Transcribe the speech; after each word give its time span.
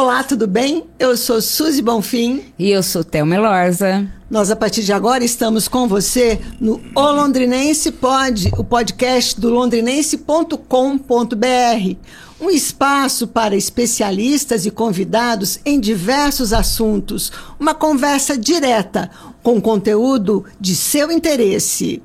Olá, 0.00 0.22
tudo 0.22 0.46
bem? 0.46 0.84
Eu 0.96 1.16
sou 1.16 1.42
Suzy 1.42 1.82
Bonfim. 1.82 2.44
E 2.56 2.70
eu 2.70 2.84
sou 2.84 3.02
Thelma 3.02 3.36
Lorza. 3.36 4.06
Nós, 4.30 4.48
a 4.48 4.54
partir 4.54 4.84
de 4.84 4.92
agora, 4.92 5.24
estamos 5.24 5.66
com 5.66 5.88
você 5.88 6.40
no 6.60 6.80
O 6.94 7.10
Londrinense 7.10 7.90
Pod, 7.90 8.48
o 8.56 8.62
podcast 8.62 9.40
do 9.40 9.50
londrinense.com.br. 9.50 11.96
Um 12.40 12.48
espaço 12.48 13.26
para 13.26 13.56
especialistas 13.56 14.64
e 14.64 14.70
convidados 14.70 15.58
em 15.66 15.80
diversos 15.80 16.52
assuntos. 16.52 17.32
Uma 17.58 17.74
conversa 17.74 18.38
direta, 18.38 19.10
com 19.42 19.60
conteúdo 19.60 20.44
de 20.60 20.76
seu 20.76 21.10
interesse. 21.10 22.00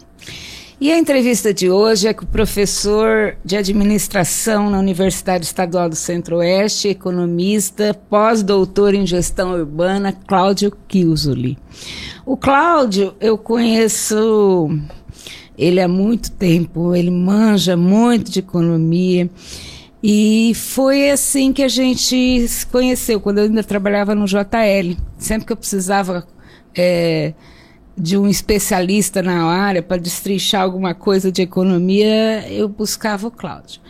E 0.83 0.91
a 0.91 0.99
entrevista 0.99 1.53
de 1.53 1.69
hoje 1.69 2.09
é 2.09 2.13
com 2.13 2.25
o 2.25 2.27
professor 2.27 3.37
de 3.45 3.55
administração 3.55 4.69
na 4.69 4.77
Universidade 4.77 5.45
Estadual 5.45 5.87
do 5.87 5.95
Centro-Oeste, 5.95 6.89
economista, 6.89 7.93
pós-doutor 8.09 8.93
em 8.93 9.07
gestão 9.07 9.53
urbana, 9.53 10.11
Cláudio 10.11 10.73
Chiusoli. 10.91 11.57
O 12.25 12.35
Cláudio, 12.35 13.15
eu 13.21 13.37
conheço 13.37 14.77
ele 15.57 15.79
há 15.79 15.87
muito 15.87 16.29
tempo, 16.31 16.93
ele 16.93 17.11
manja 17.11 17.77
muito 17.77 18.29
de 18.29 18.39
economia. 18.39 19.29
E 20.03 20.51
foi 20.53 21.11
assim 21.11 21.53
que 21.53 21.63
a 21.63 21.69
gente 21.69 22.45
se 22.45 22.65
conheceu, 22.65 23.21
quando 23.21 23.37
eu 23.37 23.45
ainda 23.45 23.63
trabalhava 23.63 24.13
no 24.13 24.25
JL. 24.25 24.97
Sempre 25.17 25.47
que 25.47 25.53
eu 25.53 25.57
precisava. 25.57 26.27
É, 26.75 27.33
de 27.97 28.17
um 28.17 28.27
especialista 28.27 29.21
na 29.21 29.43
área 29.43 29.81
para 29.81 30.01
destrinchar 30.01 30.63
alguma 30.63 30.93
coisa 30.93 31.31
de 31.31 31.41
economia, 31.41 32.47
eu 32.49 32.67
buscava 32.67 33.27
o 33.27 33.31
Cláudio. 33.31 33.81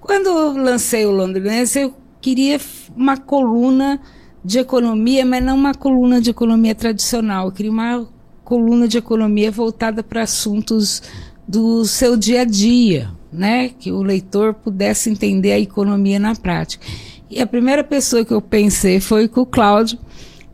Quando 0.00 0.56
lancei 0.56 1.04
o 1.04 1.10
Londrinense, 1.10 1.80
eu 1.80 1.94
queria 2.20 2.60
uma 2.96 3.16
coluna 3.16 4.00
de 4.44 4.58
economia, 4.58 5.24
mas 5.24 5.44
não 5.44 5.56
uma 5.56 5.74
coluna 5.74 6.20
de 6.20 6.30
economia 6.30 6.74
tradicional. 6.74 7.46
Eu 7.46 7.52
queria 7.52 7.72
uma 7.72 8.08
coluna 8.44 8.88
de 8.88 8.98
economia 8.98 9.50
voltada 9.50 10.02
para 10.02 10.22
assuntos 10.22 11.02
do 11.46 11.84
seu 11.84 12.16
dia 12.16 12.42
a 12.42 12.44
dia, 12.44 13.10
né? 13.32 13.68
Que 13.68 13.92
o 13.92 14.02
leitor 14.02 14.54
pudesse 14.54 15.10
entender 15.10 15.52
a 15.52 15.58
economia 15.58 16.18
na 16.18 16.34
prática. 16.34 16.86
E 17.28 17.40
a 17.40 17.46
primeira 17.46 17.84
pessoa 17.84 18.24
que 18.24 18.32
eu 18.32 18.40
pensei 18.40 19.00
foi 19.00 19.28
com 19.28 19.42
o 19.42 19.46
Cláudio, 19.46 19.98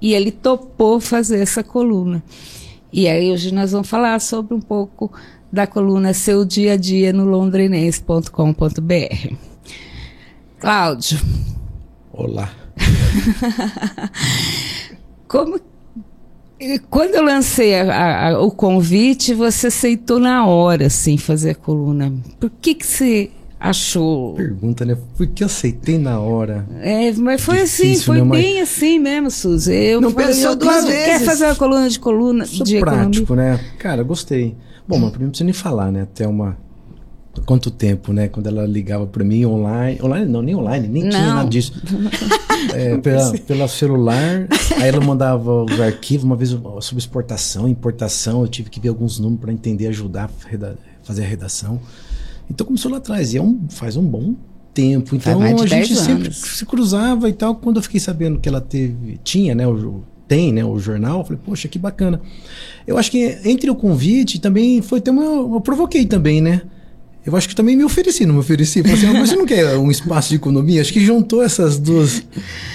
e 0.00 0.12
ele 0.12 0.30
topou 0.30 1.00
fazer 1.00 1.38
essa 1.38 1.62
coluna. 1.62 2.22
E 2.96 3.06
aí 3.08 3.30
hoje 3.30 3.52
nós 3.52 3.72
vamos 3.72 3.90
falar 3.90 4.18
sobre 4.22 4.54
um 4.54 4.60
pouco 4.60 5.12
da 5.52 5.66
coluna 5.66 6.14
Seu 6.14 6.46
Dia 6.46 6.72
a 6.72 6.76
Dia 6.78 7.12
no 7.12 7.26
londrinense.com.br. 7.26 9.34
Cláudio. 10.58 11.20
Olá. 12.10 12.50
Como 15.28 15.60
quando 16.88 17.16
eu 17.16 17.22
lancei 17.22 17.78
a, 17.78 18.30
a, 18.30 18.40
o 18.40 18.50
convite, 18.50 19.34
você 19.34 19.66
aceitou 19.66 20.18
na 20.18 20.46
hora, 20.46 20.86
assim, 20.86 21.18
fazer 21.18 21.50
a 21.50 21.54
coluna. 21.54 22.10
Por 22.40 22.48
que 22.48 22.76
que 22.76 22.86
você 22.86 23.30
achou? 23.58 24.34
Pergunta, 24.34 24.84
né? 24.84 24.96
Por 25.16 25.26
que 25.26 25.44
aceitei 25.44 25.98
na 25.98 26.20
hora? 26.20 26.66
É, 26.80 27.12
mas 27.12 27.40
foi 27.40 27.56
Difícil, 27.56 27.90
assim, 27.92 28.02
foi 28.02 28.22
né, 28.22 28.30
bem 28.30 28.60
assim 28.60 28.98
mesmo, 28.98 29.30
Suzy. 29.30 29.74
Eu 29.74 30.00
não 30.00 30.12
pensou 30.12 30.54
duas 30.56 30.84
vezes. 30.84 31.04
Quer 31.04 31.20
fazer 31.20 31.46
uma 31.46 31.54
coluna 31.54 31.88
de 31.88 31.98
coluna 31.98 32.46
Sou 32.46 32.64
de 32.64 32.78
prático, 32.80 33.24
economia? 33.24 33.52
né? 33.54 33.64
Cara, 33.78 34.02
gostei. 34.02 34.56
Bom, 34.86 34.98
mas 34.98 35.12
não 35.18 35.28
precisa 35.28 35.44
nem 35.44 35.52
falar, 35.52 35.90
né? 35.90 36.02
Até 36.02 36.26
uma 36.26 36.56
quanto 37.44 37.70
tempo, 37.70 38.12
né? 38.12 38.28
Quando 38.28 38.46
ela 38.46 38.64
ligava 38.64 39.06
para 39.06 39.24
mim 39.24 39.44
online, 39.44 40.00
online 40.02 40.26
não, 40.26 40.40
nem 40.40 40.54
online, 40.54 40.88
nem 40.88 41.02
não. 41.02 41.10
tinha 41.10 41.34
nada 41.34 41.48
disso. 41.48 41.72
é, 42.72 42.96
pela, 42.98 43.38
pela 43.38 43.68
celular, 43.68 44.46
aí 44.76 44.88
ela 44.88 45.04
mandava 45.04 45.64
os 45.64 45.80
arquivos, 45.80 46.24
uma 46.24 46.36
vez 46.36 46.50
sobre 46.50 46.98
exportação, 46.98 47.68
importação, 47.68 48.42
eu 48.42 48.48
tive 48.48 48.70
que 48.70 48.80
ver 48.80 48.88
alguns 48.88 49.18
números 49.18 49.40
para 49.40 49.52
entender, 49.52 49.88
ajudar 49.88 50.24
a 50.24 50.74
fazer 51.02 51.24
a 51.24 51.26
redação. 51.26 51.80
Então 52.50 52.66
começou 52.66 52.90
lá 52.90 52.98
atrás, 52.98 53.34
e 53.34 53.38
é 53.38 53.42
um, 53.42 53.60
faz 53.68 53.96
um 53.96 54.04
bom 54.04 54.34
tempo. 54.72 55.16
Então 55.16 55.40
a 55.40 55.66
gente 55.66 55.94
sempre 55.96 56.32
se 56.32 56.64
cruzava 56.66 57.28
e 57.28 57.32
tal. 57.32 57.56
Quando 57.56 57.76
eu 57.76 57.82
fiquei 57.82 57.98
sabendo 57.98 58.38
que 58.38 58.48
ela 58.48 58.60
teve, 58.60 59.18
tinha, 59.24 59.54
né, 59.54 59.66
o, 59.66 60.02
tem, 60.28 60.52
né, 60.52 60.64
o 60.64 60.78
jornal, 60.78 61.20
eu 61.20 61.24
falei, 61.24 61.40
poxa, 61.44 61.68
que 61.68 61.78
bacana. 61.78 62.20
Eu 62.86 62.98
acho 62.98 63.10
que 63.10 63.38
entre 63.44 63.70
o 63.70 63.74
convite 63.74 64.40
também 64.40 64.82
foi 64.82 64.98
até 64.98 65.10
uma. 65.10 65.24
Eu 65.24 65.60
provoquei 65.60 66.04
também, 66.04 66.40
né? 66.40 66.62
Eu 67.24 67.34
acho 67.34 67.48
que 67.48 67.56
também 67.56 67.74
me 67.74 67.82
ofereci, 67.82 68.24
não 68.24 68.34
me 68.34 68.40
ofereci. 68.40 68.82
Falei 68.82 68.96
assim, 68.96 69.18
você 69.18 69.34
não 69.34 69.44
quer 69.44 69.76
um 69.76 69.90
espaço 69.90 70.28
de 70.28 70.36
economia? 70.36 70.80
Acho 70.80 70.92
que 70.92 71.04
juntou 71.04 71.42
essas 71.42 71.76
duas, 71.76 72.22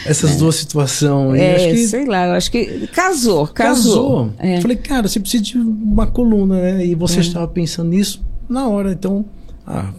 essas 0.06 0.32
é. 0.32 0.36
duas 0.36 0.56
situações. 0.56 1.40
É, 1.40 1.72
que, 1.72 1.88
sei 1.88 2.06
lá, 2.06 2.28
eu 2.28 2.34
acho 2.34 2.52
que 2.52 2.88
casou, 2.88 3.48
casou. 3.48 4.28
casou. 4.28 4.34
É. 4.38 4.60
Falei, 4.60 4.76
cara, 4.76 5.08
você 5.08 5.22
precisa 5.22 5.42
de 5.42 5.58
uma 5.58 6.06
coluna, 6.06 6.60
né? 6.60 6.86
E 6.86 6.96
você 6.96 7.20
é. 7.20 7.22
estava 7.22 7.48
pensando 7.48 7.92
nisso 7.92 8.22
na 8.50 8.68
hora, 8.68 8.92
então 8.92 9.24
ah, 9.66 9.94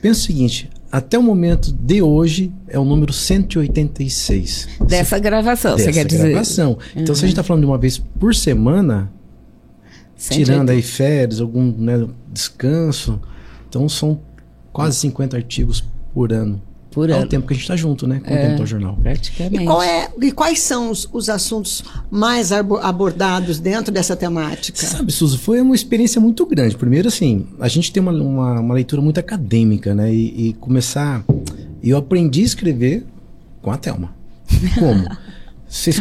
pensa 0.00 0.20
o 0.20 0.22
seguinte, 0.24 0.70
até 0.90 1.18
o 1.18 1.22
momento 1.22 1.72
de 1.72 2.00
hoje 2.00 2.52
é 2.66 2.78
o 2.78 2.84
número 2.84 3.12
186. 3.12 4.68
Dessa 4.86 5.16
se, 5.16 5.22
gravação, 5.22 5.76
dessa 5.76 5.90
você 5.90 5.92
quer 5.92 6.06
dizer? 6.06 6.30
gravação. 6.30 6.72
Uhum. 6.72 7.02
Então, 7.02 7.14
se 7.14 7.24
a 7.24 7.26
gente 7.26 7.34
está 7.34 7.42
falando 7.42 7.62
de 7.62 7.66
uma 7.66 7.78
vez 7.78 7.98
por 7.98 8.34
semana, 8.34 9.10
180. 10.16 10.44
tirando 10.44 10.70
aí 10.70 10.82
férias, 10.82 11.40
algum 11.40 11.72
né, 11.72 12.06
descanso, 12.32 13.20
então 13.68 13.88
são 13.88 14.20
quase 14.72 14.96
50 14.98 15.36
artigos 15.36 15.84
por 16.14 16.32
ano 16.32 16.62
por 16.90 17.10
ano. 17.10 17.22
É 17.22 17.24
o 17.24 17.28
tempo 17.28 17.46
que 17.46 17.52
a 17.52 17.56
gente 17.56 17.62
está 17.62 17.76
junto, 17.76 18.06
né? 18.06 18.20
Com 18.20 18.32
é, 18.32 18.38
o 18.38 18.46
tempo 18.48 18.62
do 18.62 18.66
jornal. 18.66 18.96
Praticamente. 18.96 19.62
E, 19.62 19.66
qual 19.66 19.82
é, 19.82 20.08
e 20.20 20.32
quais 20.32 20.60
são 20.60 20.90
os, 20.90 21.08
os 21.12 21.28
assuntos 21.28 21.84
mais 22.10 22.50
abordados 22.52 23.58
dentro 23.58 23.92
dessa 23.92 24.16
temática? 24.16 24.78
Sabe, 24.78 25.12
Suzy, 25.12 25.38
foi 25.38 25.60
uma 25.60 25.74
experiência 25.74 26.20
muito 26.20 26.44
grande. 26.46 26.76
Primeiro, 26.76 27.08
assim, 27.08 27.46
a 27.60 27.68
gente 27.68 27.92
tem 27.92 28.02
uma, 28.02 28.12
uma, 28.12 28.60
uma 28.60 28.74
leitura 28.74 29.02
muito 29.02 29.20
acadêmica, 29.20 29.94
né? 29.94 30.12
E, 30.12 30.48
e 30.48 30.52
começar. 30.54 31.24
Eu 31.82 31.96
aprendi 31.96 32.40
a 32.42 32.44
escrever 32.44 33.04
com 33.62 33.70
a 33.70 33.76
Thelma. 33.76 34.14
Como? 34.78 35.04
Você 35.68 35.92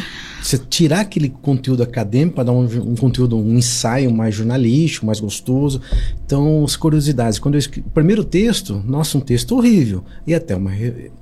você 0.48 0.58
tirar 0.58 1.02
aquele 1.02 1.30
conteúdo 1.30 1.84
acadêmico 1.84 2.36
para 2.36 2.46
dar 2.46 2.54
um, 2.54 2.64
um, 2.64 2.96
conteúdo, 2.96 3.38
um 3.38 3.58
ensaio 3.58 4.10
mais 4.12 4.34
jornalístico, 4.34 5.06
mais 5.06 5.20
gostoso. 5.20 5.82
Então, 6.26 6.64
as 6.64 6.76
curiosidades. 6.76 7.38
Quando 7.38 7.56
eu 7.56 7.60
escrevi, 7.60 7.86
o 7.88 7.92
primeiro 7.92 8.24
texto, 8.24 8.82
nossa, 8.86 9.18
um 9.18 9.22
texto 9.22 9.56
horrível. 9.56 10.04
E 10.26 10.34
até 10.34 10.56
uma, 10.56 10.72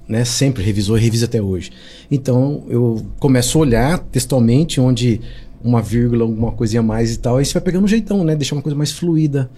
né, 0.08 0.24
sempre 0.25 0.63
revisou 0.63 0.97
e 0.97 1.02
revisa 1.02 1.25
até 1.25 1.41
hoje. 1.41 1.72
Então, 2.12 2.63
eu 2.69 3.03
começo 3.19 3.58
a 3.58 3.62
olhar 3.62 4.00
textualmente 4.00 4.80
onde 4.80 5.19
uma 5.63 5.81
vírgula, 5.81 6.24
alguma 6.24 6.52
coisinha 6.52 6.84
mais 6.84 7.16
e 7.16 7.18
tal, 7.18 7.38
aí 7.38 7.46
você 7.46 7.53
vai 7.53 7.63
pegando 7.63 7.86
um 7.86 7.88
jeitão, 7.88 8.24
né? 8.24 8.36
Deixar 8.36 8.56
uma 8.56 8.62
coisa 8.62 8.78
mais 8.78 8.92
fluida 8.92 9.50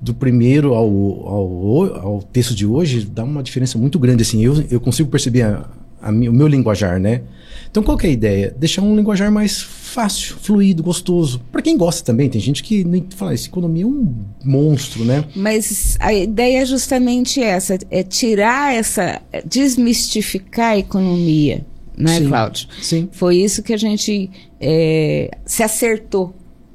do 0.00 0.14
primeiro 0.14 0.74
ao, 0.74 0.88
ao, 1.28 1.96
ao, 1.96 2.22
texto 2.22 2.54
de 2.54 2.66
hoje 2.66 3.06
dá 3.06 3.24
uma 3.24 3.42
diferença 3.42 3.76
muito 3.76 3.98
grande. 3.98 4.22
Assim, 4.22 4.42
eu, 4.42 4.64
eu 4.70 4.80
consigo 4.80 5.10
perceber 5.10 5.42
a, 5.42 5.68
o 6.10 6.32
meu 6.32 6.46
linguajar, 6.46 7.00
né? 7.00 7.22
Então 7.70 7.82
qual 7.82 7.96
que 7.96 8.06
é 8.06 8.10
a 8.10 8.12
ideia? 8.12 8.54
Deixar 8.58 8.82
um 8.82 8.94
linguajar 8.94 9.30
mais 9.30 9.60
fácil, 9.60 10.36
fluido, 10.36 10.82
gostoso. 10.82 11.40
Para 11.50 11.62
quem 11.62 11.76
gosta 11.76 12.04
também, 12.04 12.28
tem 12.28 12.40
gente 12.40 12.62
que 12.62 12.84
nem 12.84 13.06
fala, 13.14 13.32
essa 13.32 13.48
economia 13.48 13.84
é 13.84 13.86
um 13.86 14.14
monstro, 14.44 15.04
né? 15.04 15.24
Mas 15.34 15.96
a 16.00 16.12
ideia 16.12 16.62
é 16.62 16.66
justamente 16.66 17.42
essa, 17.42 17.78
é 17.90 18.02
tirar 18.02 18.74
essa, 18.74 19.20
desmistificar 19.44 20.72
a 20.72 20.78
economia, 20.78 21.64
não 21.96 22.12
é, 22.12 22.18
sim, 22.18 22.28
Cláudio? 22.28 22.68
Sim. 22.82 23.08
Foi 23.12 23.36
isso 23.36 23.62
que 23.62 23.72
a 23.72 23.76
gente 23.76 24.30
é, 24.60 25.30
se 25.46 25.62
acertou, 25.62 26.34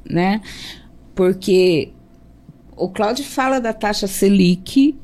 né? 0.09 0.41
Porque 1.13 1.89
o 2.75 2.89
Cláudio 2.89 3.25
fala 3.25 3.59
da 3.59 3.73
taxa 3.73 4.07
Selic 4.07 4.95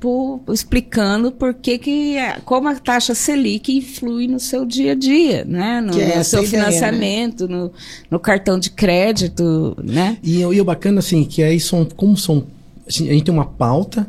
por, 0.00 0.40
explicando 0.52 1.32
por 1.32 1.54
que, 1.54 1.78
que 1.78 2.16
como 2.44 2.68
a 2.68 2.74
taxa 2.74 3.14
Selic 3.14 3.76
influi 3.76 4.26
no 4.26 4.38
seu 4.38 4.64
dia 4.64 4.92
a 4.92 4.94
dia, 4.94 5.44
né? 5.44 5.80
No, 5.80 5.98
é 5.98 6.18
no 6.18 6.24
seu 6.24 6.44
ideia, 6.44 6.64
né? 6.64 6.70
financiamento, 6.70 7.48
né? 7.48 7.56
no, 7.56 7.72
no 8.10 8.20
cartão 8.20 8.58
de 8.58 8.70
crédito, 8.70 9.76
né? 9.82 10.18
E, 10.22 10.40
e 10.40 10.60
o 10.60 10.64
bacana, 10.64 11.00
assim, 11.00 11.24
que 11.24 11.42
aí 11.42 11.58
são, 11.58 11.84
como 11.84 12.16
são, 12.16 12.44
assim, 12.86 13.08
a 13.08 13.12
gente 13.12 13.24
tem 13.24 13.34
uma 13.34 13.46
pauta, 13.46 14.06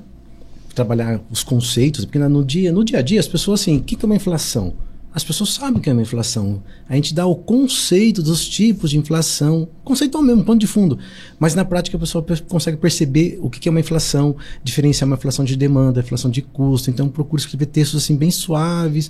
trabalhar 0.75 1.19
os 1.29 1.43
conceitos, 1.43 2.05
porque 2.05 2.19
no 2.19 2.43
dia, 2.43 2.71
no 2.71 2.83
dia 2.83 2.99
a 2.99 3.01
dia 3.01 3.19
as 3.19 3.27
pessoas, 3.27 3.61
assim, 3.61 3.77
o 3.77 3.81
que, 3.81 3.95
que 3.95 4.05
é 4.05 4.07
uma 4.07 4.15
inflação? 4.15 4.73
As 5.11 5.23
pessoas 5.23 5.49
sabem 5.49 5.79
o 5.79 5.81
que 5.81 5.89
é 5.89 5.93
uma 5.93 6.03
inflação. 6.03 6.61
A 6.87 6.93
gente 6.93 7.15
dá 7.15 7.25
o 7.25 7.35
conceito 7.35 8.21
dos 8.21 8.47
tipos 8.47 8.91
de 8.91 8.97
inflação, 8.97 9.67
conceitual 9.83 10.23
mesmo, 10.23 10.43
ponto 10.43 10.59
de 10.59 10.67
fundo. 10.67 10.99
Mas 11.39 11.55
na 11.55 11.65
prática 11.65 11.97
a 11.97 11.99
pessoa 11.99 12.23
consegue 12.47 12.77
perceber 12.77 13.39
o 13.41 13.49
que 13.49 13.67
é 13.67 13.71
uma 13.71 13.79
inflação, 13.79 14.35
diferenciar 14.63 15.07
uma 15.07 15.15
inflação 15.15 15.43
de 15.43 15.55
demanda, 15.55 15.99
inflação 15.99 16.29
de 16.29 16.43
custo. 16.43 16.91
Então 16.91 17.09
procuro 17.09 17.41
escrever 17.41 17.65
textos 17.65 18.03
assim 18.03 18.15
bem 18.15 18.29
suaves. 18.29 19.09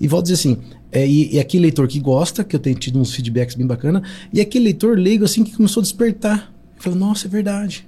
E 0.00 0.08
volto 0.08 0.24
a 0.24 0.32
dizer 0.32 0.34
assim, 0.34 0.58
é, 0.90 1.06
e, 1.06 1.34
e 1.34 1.38
aquele 1.38 1.62
leitor 1.62 1.86
que 1.86 2.00
gosta, 2.00 2.42
que 2.42 2.56
eu 2.56 2.60
tenho 2.60 2.76
tido 2.76 2.98
uns 2.98 3.14
feedbacks 3.14 3.54
bem 3.54 3.66
bacana, 3.66 4.02
e 4.32 4.40
aquele 4.40 4.64
leitor 4.64 4.98
leigo 4.98 5.24
assim 5.24 5.44
que 5.44 5.54
começou 5.54 5.80
a 5.80 5.84
despertar. 5.84 6.52
Falou, 6.76 6.98
nossa, 6.98 7.28
é 7.28 7.30
verdade. 7.30 7.86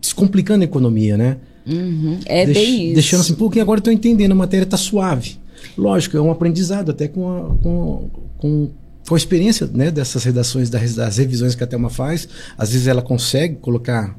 Descomplicando 0.00 0.62
a 0.62 0.64
economia, 0.64 1.18
né? 1.18 1.36
Uhum. 1.66 2.20
É 2.24 2.46
Deix, 2.46 2.56
bem 2.56 2.84
isso. 2.86 2.94
Deixando 2.94 3.20
assim, 3.20 3.34
pô, 3.34 3.50
que 3.50 3.60
agora 3.60 3.80
eu 3.80 3.84
tô 3.84 3.90
entendendo, 3.90 4.32
a 4.32 4.34
matéria 4.34 4.66
tá 4.66 4.78
suave. 4.78 5.43
Lógico, 5.76 6.16
é 6.16 6.20
um 6.20 6.30
aprendizado, 6.30 6.90
até 6.90 7.08
com 7.08 7.28
a, 7.28 7.62
com, 7.62 8.10
com, 8.38 8.70
com 9.08 9.14
a 9.14 9.18
experiência 9.18 9.68
né, 9.72 9.90
dessas 9.90 10.24
redações, 10.24 10.70
das, 10.70 10.94
das 10.94 11.16
revisões 11.18 11.54
que 11.54 11.64
a 11.64 11.66
Thelma 11.66 11.90
faz. 11.90 12.28
Às 12.56 12.72
vezes 12.72 12.86
ela 12.86 13.02
consegue 13.02 13.56
colocar 13.56 14.16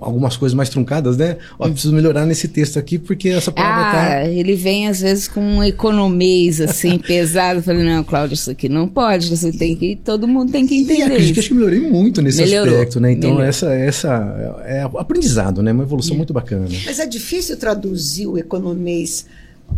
algumas 0.00 0.36
coisas 0.36 0.54
mais 0.54 0.68
truncadas, 0.68 1.16
né? 1.16 1.36
Ó, 1.58 1.68
preciso 1.68 1.94
melhorar 1.94 2.26
nesse 2.26 2.48
texto 2.48 2.78
aqui 2.78 2.98
porque 2.98 3.28
essa 3.28 3.50
palavra 3.50 3.86
ah, 3.86 3.92
tá... 3.92 4.28
ele 4.28 4.54
vem 4.54 4.88
às 4.88 5.00
vezes 5.00 5.28
com 5.28 5.40
um 5.40 5.64
economês 5.64 6.60
assim 6.60 6.98
pesado, 7.00 7.62
falei 7.62 7.84
não, 7.84 8.02
Cláudio, 8.04 8.34
isso 8.34 8.50
aqui 8.50 8.68
não 8.68 8.88
pode, 8.88 9.28
você 9.28 9.52
tem 9.52 9.76
que, 9.76 9.96
todo 9.96 10.26
mundo 10.26 10.52
tem 10.52 10.66
que 10.66 10.76
entender. 10.76 11.00
E 11.00 11.02
acredito 11.02 11.34
que 11.34 11.40
acho 11.40 11.48
que 11.48 11.54
melhorei 11.54 11.80
muito 11.80 12.20
nesse 12.20 12.42
Melhorou. 12.42 12.74
aspecto, 12.74 13.00
né? 13.00 13.12
Então 13.12 13.30
Melhorou. 13.30 13.48
essa 13.48 13.72
essa 13.72 14.62
é 14.66 14.82
aprendizado, 14.82 15.62
né? 15.62 15.72
Uma 15.72 15.84
evolução 15.84 16.16
muito 16.16 16.32
bacana. 16.32 16.66
Mas 16.84 16.98
é 16.98 17.06
difícil 17.06 17.56
traduzir 17.56 18.26
o 18.26 18.36
economês 18.36 19.26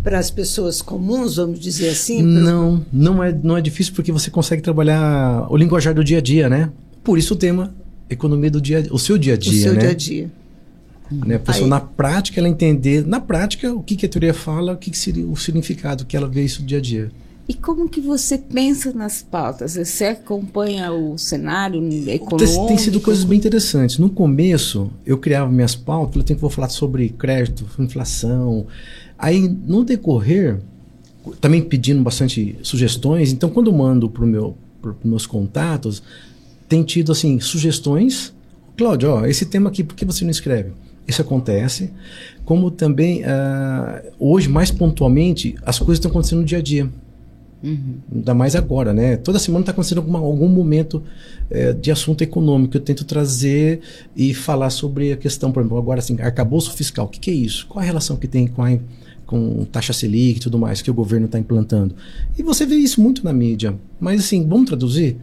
para 0.02 0.19
as 0.19 0.31
pessoas 0.31 0.81
comuns, 0.82 1.37
vamos 1.37 1.58
dizer 1.58 1.88
assim? 1.90 2.23
Não, 2.23 2.85
não 2.93 3.23
é, 3.23 3.32
não 3.43 3.56
é 3.56 3.61
difícil 3.61 3.93
porque 3.94 4.12
você 4.12 4.31
consegue 4.31 4.62
trabalhar 4.62 5.46
o 5.50 5.56
linguajar 5.56 5.94
do 5.94 6.05
dia 6.05 6.19
a 6.19 6.20
dia, 6.20 6.49
né? 6.49 6.70
Por 7.02 7.19
isso 7.19 7.35
o 7.35 7.37
tema 7.37 7.75
economia 8.08 8.50
do 8.50 8.61
dia, 8.61 8.87
o 8.90 8.99
seu 8.99 9.19
dia 9.19 9.35
a 9.35 9.37
O 9.37 9.38
dia, 9.38 9.62
seu 9.62 9.75
né? 9.75 9.81
dia 9.81 9.90
a 9.90 9.94
dia. 9.94 10.31
né? 11.11 11.35
A 11.37 11.38
pessoa 11.38 11.64
Aí- 11.67 11.70
na 11.70 11.81
prática 11.81 12.40
ela 12.40 12.49
entender, 12.49 13.06
na 13.06 13.20
prática 13.20 13.73
o 13.75 13.82
que, 13.82 13.96
que 13.96 14.06
a 14.06 14.08
teoria 14.08 14.32
fala, 14.35 14.73
o 14.73 14.76
que, 14.76 14.90
que 14.90 14.99
seria 14.99 15.26
o 15.26 15.37
significado 15.37 16.05
que 16.05 16.17
ela 16.17 16.29
vê 16.29 16.44
isso 16.44 16.62
do 16.62 16.67
dia 16.67 16.79
a 16.79 16.81
dia. 16.81 17.11
E 17.49 17.55
como 17.55 17.88
que 17.88 17.99
você 17.99 18.37
pensa 18.37 18.93
nas 18.93 19.23
pautas? 19.23 19.75
Você 19.75 20.05
acompanha 20.05 20.93
o 20.93 21.17
cenário 21.17 21.79
econômico? 22.06 22.67
tem 22.67 22.76
sido 22.76 23.00
coisas 23.00 23.25
bem 23.25 23.38
interessantes. 23.38 23.96
No 23.99 24.11
começo, 24.11 24.90
eu 25.06 25.17
criava 25.17 25.50
minhas 25.50 25.75
pautas, 25.75 26.17
eu 26.17 26.23
tenho 26.23 26.37
que 26.37 26.43
vou 26.43 26.50
falar 26.50 26.69
sobre 26.69 27.08
crédito, 27.08 27.64
inflação. 27.79 28.67
Aí, 29.19 29.49
no 29.49 29.85
decorrer, 29.85 30.61
também 31.41 31.61
pedindo 31.62 32.03
bastante 32.03 32.56
sugestões. 32.62 33.32
Então, 33.32 33.50
quando 33.50 33.69
eu 33.69 33.73
mando 33.73 34.09
para 34.09 34.25
meu, 34.25 34.56
os 34.82 34.94
meus 35.05 35.26
contatos, 35.26 36.03
tem 36.69 36.82
tido 36.82 37.12
assim 37.12 37.41
sugestões. 37.41 38.32
Cláudio, 38.76 39.11
ó, 39.11 39.26
esse 39.26 39.47
tema 39.47 39.69
aqui, 39.70 39.82
por 39.82 39.97
que 39.97 40.05
você 40.05 40.25
não 40.25 40.31
escreve? 40.31 40.70
Isso 41.06 41.20
acontece. 41.20 41.91
Como 42.44 42.70
também, 42.70 43.25
ah, 43.25 44.03
hoje, 44.19 44.49
mais 44.49 44.70
pontualmente, 44.70 45.56
as 45.64 45.79
coisas 45.79 45.97
estão 45.97 46.11
acontecendo 46.11 46.41
no 46.41 46.44
dia 46.44 46.59
a 46.59 46.62
dia. 46.62 46.88
Ainda 48.14 48.35
mais 48.35 48.55
agora, 48.55 48.93
né? 48.93 49.17
Toda 49.17 49.38
semana 49.38 49.62
está 49.62 49.73
acontecendo 49.73 49.99
alguma, 49.99 50.21
algum 50.21 50.49
momento 50.49 51.03
eh, 51.50 51.73
de 51.73 51.91
assunto 51.91 52.23
econômico. 52.23 52.76
Eu 52.76 52.81
tento 52.81 53.05
trazer 53.05 53.81
e 54.14 54.32
falar 54.32 54.71
sobre 54.71 55.12
a 55.12 55.17
questão, 55.17 55.50
por 55.50 55.61
exemplo, 55.61 55.76
agora 55.76 55.99
assim, 55.99 56.21
arcabouço 56.21 56.73
fiscal. 56.73 57.06
O 57.06 57.09
que, 57.09 57.19
que 57.19 57.31
é 57.31 57.35
isso? 57.35 57.67
Qual 57.67 57.82
a 57.82 57.85
relação 57.85 58.17
que 58.17 58.29
tem 58.29 58.47
com, 58.47 58.62
a, 58.62 58.79
com 59.28 59.64
taxa 59.70 59.92
Selic 59.92 60.38
e 60.38 60.40
tudo 60.40 60.58
mais 60.58 60.80
que 60.82 60.90
o 60.90 60.94
governo 60.94 61.26
está 61.26 61.38
implantando? 61.38 61.94
E 62.36 62.42
você 62.42 62.66
vê 62.66 62.75
isso 62.75 63.00
muito 63.00 63.22
na 63.22 63.32
mídia. 63.32 63.76
Mas 64.00 64.20
assim, 64.22 64.48
vamos 64.48 64.66
traduzir? 64.66 65.16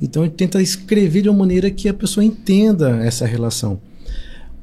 Então 0.00 0.24
gente 0.26 0.34
tenta 0.34 0.60
escrever 0.60 1.22
de 1.22 1.28
uma 1.28 1.38
maneira 1.38 1.70
que 1.70 1.88
a 1.88 1.94
pessoa 1.94 2.24
entenda 2.24 2.98
essa 3.04 3.24
relação. 3.24 3.80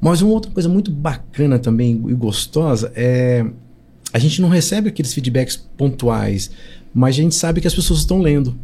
Mas 0.00 0.22
uma 0.22 0.32
outra 0.32 0.50
coisa 0.52 0.68
muito 0.68 0.90
bacana 0.90 1.58
também 1.58 1.92
e 2.08 2.14
gostosa 2.14 2.92
é 2.94 3.44
a 4.12 4.18
gente 4.18 4.42
não 4.42 4.48
recebe 4.48 4.88
aqueles 4.88 5.14
feedbacks 5.14 5.56
pontuais, 5.76 6.50
mas 6.92 7.14
a 7.14 7.22
gente 7.22 7.34
sabe 7.34 7.60
que 7.60 7.66
as 7.66 7.74
pessoas 7.74 8.00
estão 8.00 8.20
lendo. 8.20 8.54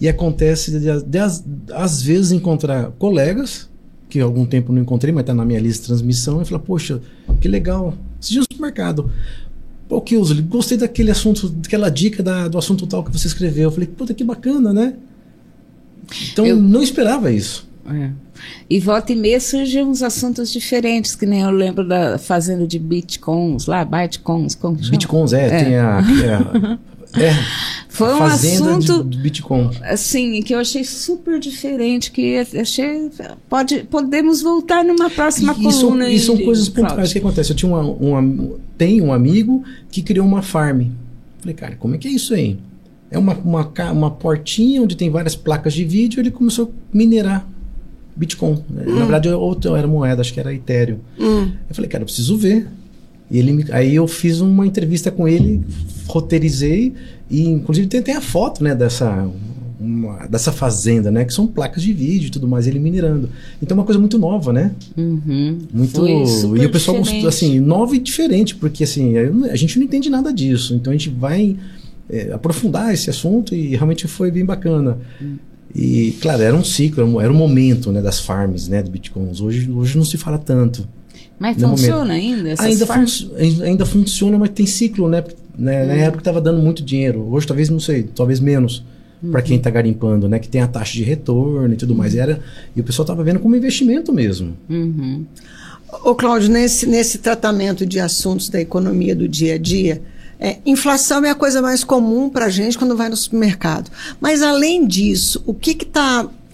E 0.00 0.08
acontece 0.08 0.70
de, 0.70 1.02
de, 1.02 1.18
às- 1.18 1.44
vezes 2.02 2.30
encontrar 2.32 2.92
colegas 2.92 3.68
que 4.08 4.20
há 4.20 4.24
algum 4.24 4.44
tempo 4.44 4.72
não 4.72 4.82
encontrei, 4.82 5.12
mas 5.12 5.22
está 5.22 5.34
na 5.34 5.44
minha 5.44 5.58
lista 5.58 5.80
de 5.82 5.86
transmissão, 5.88 6.42
e 6.42 6.44
falar, 6.44 6.60
poxa, 6.60 7.00
que 7.40 7.48
legal, 7.48 7.94
dia 8.20 8.40
no 8.40 8.44
supermercado. 8.44 9.10
Pô, 9.92 10.00
Kilsley, 10.00 10.40
gostei 10.40 10.78
daquele 10.78 11.10
assunto, 11.10 11.50
daquela 11.50 11.90
dica 11.90 12.22
da- 12.22 12.48
do 12.48 12.56
assunto 12.56 12.86
tal 12.86 13.04
que 13.04 13.12
você 13.12 13.26
escreveu. 13.26 13.64
Eu 13.64 13.70
falei, 13.70 13.86
puta, 13.86 14.14
que 14.14 14.24
bacana, 14.24 14.72
né? 14.72 14.94
Então, 16.32 16.46
Eu- 16.46 16.56
não 16.56 16.82
esperava 16.82 17.30
isso. 17.30 17.68
É. 17.86 18.08
E 18.70 18.80
volta 18.80 19.12
e 19.12 19.14
meia 19.16 19.38
surgem 19.38 19.84
uns 19.84 20.02
assuntos 20.02 20.50
diferentes, 20.50 21.14
que 21.14 21.26
nem 21.26 21.42
eu 21.42 21.50
lembro 21.50 21.86
da 21.86 22.16
fazenda 22.16 22.66
de 22.66 22.78
bitcoins 22.78 23.66
lá, 23.66 23.84
bitcoins, 23.84 24.54
como 24.54 24.78
chama? 24.78 24.92
Bitcoins, 24.92 25.34
é, 25.34 25.46
É. 25.46 25.64
tem 25.64 25.76
a... 25.76 26.00
É, 26.78 26.78
é, 27.14 27.32
Foi 27.88 28.14
um 28.14 28.22
assunto 28.22 29.04
de, 29.04 29.18
Bitcoin. 29.18 29.70
assim 29.82 30.42
que 30.42 30.54
eu 30.54 30.58
achei 30.58 30.82
super 30.84 31.38
diferente, 31.38 32.10
que 32.10 32.38
achei 32.38 33.10
pode 33.48 33.84
podemos 33.84 34.40
voltar 34.40 34.84
numa 34.84 35.10
próxima 35.10 35.54
E, 35.58 35.66
e 35.66 35.72
são, 35.72 35.88
coluna. 35.88 36.10
e 36.10 36.18
são 36.18 36.36
coisas 36.38 36.68
pontuais 36.68 37.12
que 37.12 37.18
acontecem. 37.18 37.52
Eu 37.52 37.56
tinha 37.56 37.70
uma, 37.70 37.82
um 37.82 38.58
tem 38.78 39.00
um 39.02 39.12
amigo 39.12 39.62
que 39.90 40.02
criou 40.02 40.26
uma 40.26 40.42
farm. 40.42 40.86
Falei, 41.40 41.54
cara, 41.54 41.76
como 41.76 41.94
é 41.94 41.98
que 41.98 42.08
é 42.08 42.10
isso 42.10 42.32
aí? 42.34 42.58
É 43.10 43.18
uma, 43.18 43.34
uma, 43.34 43.70
uma 43.92 44.10
portinha 44.10 44.80
onde 44.80 44.96
tem 44.96 45.10
várias 45.10 45.36
placas 45.36 45.74
de 45.74 45.84
vídeo. 45.84 46.18
Ele 46.20 46.30
começou 46.30 46.66
a 46.66 46.96
minerar 46.96 47.46
Bitcoin. 48.16 48.62
Na 48.70 49.00
verdade, 49.00 49.28
outra 49.28 49.76
era 49.76 49.86
moeda, 49.86 50.22
acho 50.22 50.32
que 50.32 50.40
era 50.40 50.54
Ethereum. 50.54 50.98
Hum. 51.18 51.52
Eu 51.68 51.74
falei, 51.74 51.90
cara, 51.90 52.02
eu 52.02 52.06
preciso 52.06 52.36
ver. 52.38 52.68
E 53.32 53.38
ele 53.38 53.50
me- 53.52 53.64
aí 53.72 53.94
eu 53.96 54.06
fiz 54.06 54.40
uma 54.40 54.66
entrevista 54.66 55.10
com 55.10 55.26
ele, 55.26 55.62
roteirizei 56.06 56.92
e 57.30 57.48
inclusive 57.48 57.86
tem, 57.86 58.02
tem 58.02 58.14
a 58.14 58.20
foto, 58.20 58.62
né, 58.62 58.74
dessa 58.74 59.28
uma- 59.80 60.28
dessa 60.28 60.52
fazenda, 60.52 61.10
né, 61.10 61.24
que 61.24 61.32
são 61.34 61.44
placas 61.44 61.82
de 61.82 61.92
vídeo 61.92 62.28
e 62.28 62.30
tudo 62.30 62.46
mais, 62.46 62.68
ele 62.68 62.78
minerando. 62.78 63.28
Então 63.60 63.74
é 63.76 63.80
uma 63.80 63.84
coisa 63.84 63.98
muito 63.98 64.16
nova, 64.16 64.52
né? 64.52 64.70
Uhum. 64.96 65.58
Muito 65.74 65.90
e 66.62 66.66
o 66.66 66.70
pessoal 66.70 66.96
gostou, 66.98 67.28
assim, 67.28 67.58
nova 67.58 67.96
e 67.96 67.98
diferente, 67.98 68.54
porque 68.54 68.84
assim, 68.84 69.14
a 69.50 69.56
gente 69.56 69.78
não 69.78 69.84
entende 69.86 70.08
nada 70.08 70.32
disso. 70.32 70.74
Então 70.74 70.92
a 70.92 70.96
gente 70.96 71.08
vai 71.10 71.56
é, 72.10 72.30
aprofundar 72.32 72.92
esse 72.92 73.08
assunto 73.10 73.54
e 73.54 73.68
realmente 73.74 74.06
foi 74.06 74.30
bem 74.30 74.44
bacana. 74.44 74.98
E, 75.74 76.14
claro, 76.20 76.42
era 76.42 76.54
um 76.54 76.62
ciclo, 76.62 77.02
era 77.02 77.10
um, 77.10 77.20
era 77.20 77.32
um 77.32 77.36
momento 77.36 77.90
né, 77.90 78.02
das 78.02 78.20
farms, 78.20 78.68
né, 78.68 78.82
do 78.82 78.90
Bitcoins. 78.90 79.40
Hoje, 79.40 79.70
hoje 79.70 79.96
não 79.96 80.04
se 80.04 80.18
fala 80.18 80.36
tanto. 80.36 80.86
Mas 81.42 81.56
no 81.56 81.70
funciona 81.70 82.14
ainda? 82.14 82.50
Essas 82.50 82.66
Ainda, 82.66 82.86
func- 82.86 83.62
ainda- 83.62 83.84
funciona, 83.84 84.38
mas 84.38 84.50
tem 84.50 84.64
ciclo, 84.64 85.08
né? 85.08 85.24
né? 85.58 85.84
Na 85.86 85.92
época 85.94 86.20
estava 86.20 86.40
dando 86.40 86.62
muito 86.62 86.82
dinheiro. 86.84 87.26
Hoje 87.32 87.46
talvez, 87.46 87.68
não 87.68 87.80
sei, 87.80 88.04
talvez 88.04 88.38
menos. 88.38 88.84
Para 89.30 89.40
quem 89.42 89.56
está 89.56 89.70
garimpando, 89.70 90.28
né? 90.28 90.38
Que 90.40 90.48
tem 90.48 90.60
a 90.60 90.66
taxa 90.66 90.94
de 90.94 91.02
retorno 91.04 91.74
e 91.74 91.76
tudo 91.76 91.94
mais. 91.94 92.12
E, 92.14 92.18
era, 92.18 92.40
e 92.74 92.80
o 92.80 92.84
pessoal 92.84 93.04
estava 93.04 93.22
vendo 93.22 93.38
como 93.40 93.54
investimento 93.54 94.12
mesmo. 94.12 94.56
Uhum. 94.68 95.24
Ô, 96.04 96.14
Cláudio, 96.14 96.48
nesse, 96.48 96.86
nesse 96.86 97.18
tratamento 97.18 97.84
de 97.86 98.00
assuntos 98.00 98.48
da 98.48 98.60
economia 98.60 99.14
do 99.14 99.28
dia 99.28 99.54
a 99.54 99.58
dia, 99.58 100.02
é, 100.40 100.56
inflação 100.66 101.24
é 101.24 101.30
a 101.30 101.34
coisa 101.36 101.62
mais 101.62 101.84
comum 101.84 102.28
para 102.30 102.46
a 102.46 102.50
gente 102.50 102.76
quando 102.78 102.96
vai 102.96 103.08
no 103.08 103.16
supermercado. 103.16 103.90
Mas, 104.20 104.42
além 104.42 104.86
disso, 104.88 105.40
o 105.46 105.54
que 105.54 105.74
que 105.74 105.84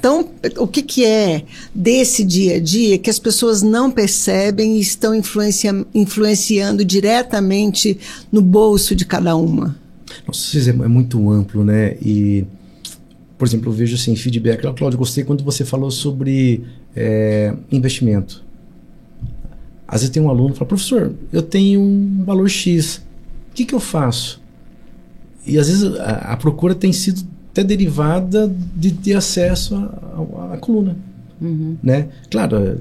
tá 0.01 0.09
tão, 0.09 0.29
o 0.59 0.67
que, 0.67 0.83
que 0.83 1.05
é 1.05 1.45
desse 1.75 2.25
dia 2.25 2.57
a 2.57 2.61
dia 2.61 2.99
que 2.99 3.11
as 3.11 3.19
pessoas 3.19 3.63
não 3.63 3.91
percebem 3.91 4.77
e 4.77 4.81
estão 4.81 5.15
influencia, 5.15 5.85
influenciando 5.95 6.85
diretamente 6.85 7.99
no 8.31 8.41
bolso 8.41 8.95
de 8.95 9.05
cada 9.05 9.37
uma? 9.37 9.77
Nossa, 10.27 10.59
é, 10.59 10.71
é 10.71 10.89
muito 10.89 11.31
amplo, 11.31 11.65
né? 11.65 11.97
E, 12.01 12.45
por 13.37 13.47
exemplo, 13.47 13.71
eu 13.71 13.77
vejo 13.77 13.95
assim, 13.95 14.15
feedback. 14.17 14.61
Cláudio, 14.61 14.99
gostei 14.99 15.25
quando 15.25 15.45
você 15.45 15.65
falou 15.65 15.91
sobre 15.91 16.65
é, 16.95 17.55
investimento. 17.71 18.45
Às 19.87 20.03
vezes 20.03 20.11
tem 20.11 20.23
um 20.23 20.29
aluno 20.29 20.53
que 20.53 20.59
fala, 20.59 20.69
professor, 20.69 21.15
eu 21.33 21.43
tenho 21.43 21.81
um 21.81 22.25
valor 22.25 22.49
X. 22.49 23.03
O 23.51 23.55
que, 23.55 23.65
que 23.65 23.75
eu 23.75 23.81
faço? 23.81 24.41
E 25.47 25.59
às 25.59 25.67
vezes 25.69 25.85
a, 25.99 26.33
a 26.33 26.37
procura 26.37 26.75
tem 26.75 26.93
sido 26.93 27.27
até 27.59 27.65
derivada 27.65 28.51
de 28.77 28.93
ter 28.93 29.15
acesso 29.15 29.75
à 30.53 30.57
coluna. 30.59 30.97
Uhum. 31.41 31.77
Né? 31.83 32.09
Claro, 32.31 32.57
é, 32.57 32.77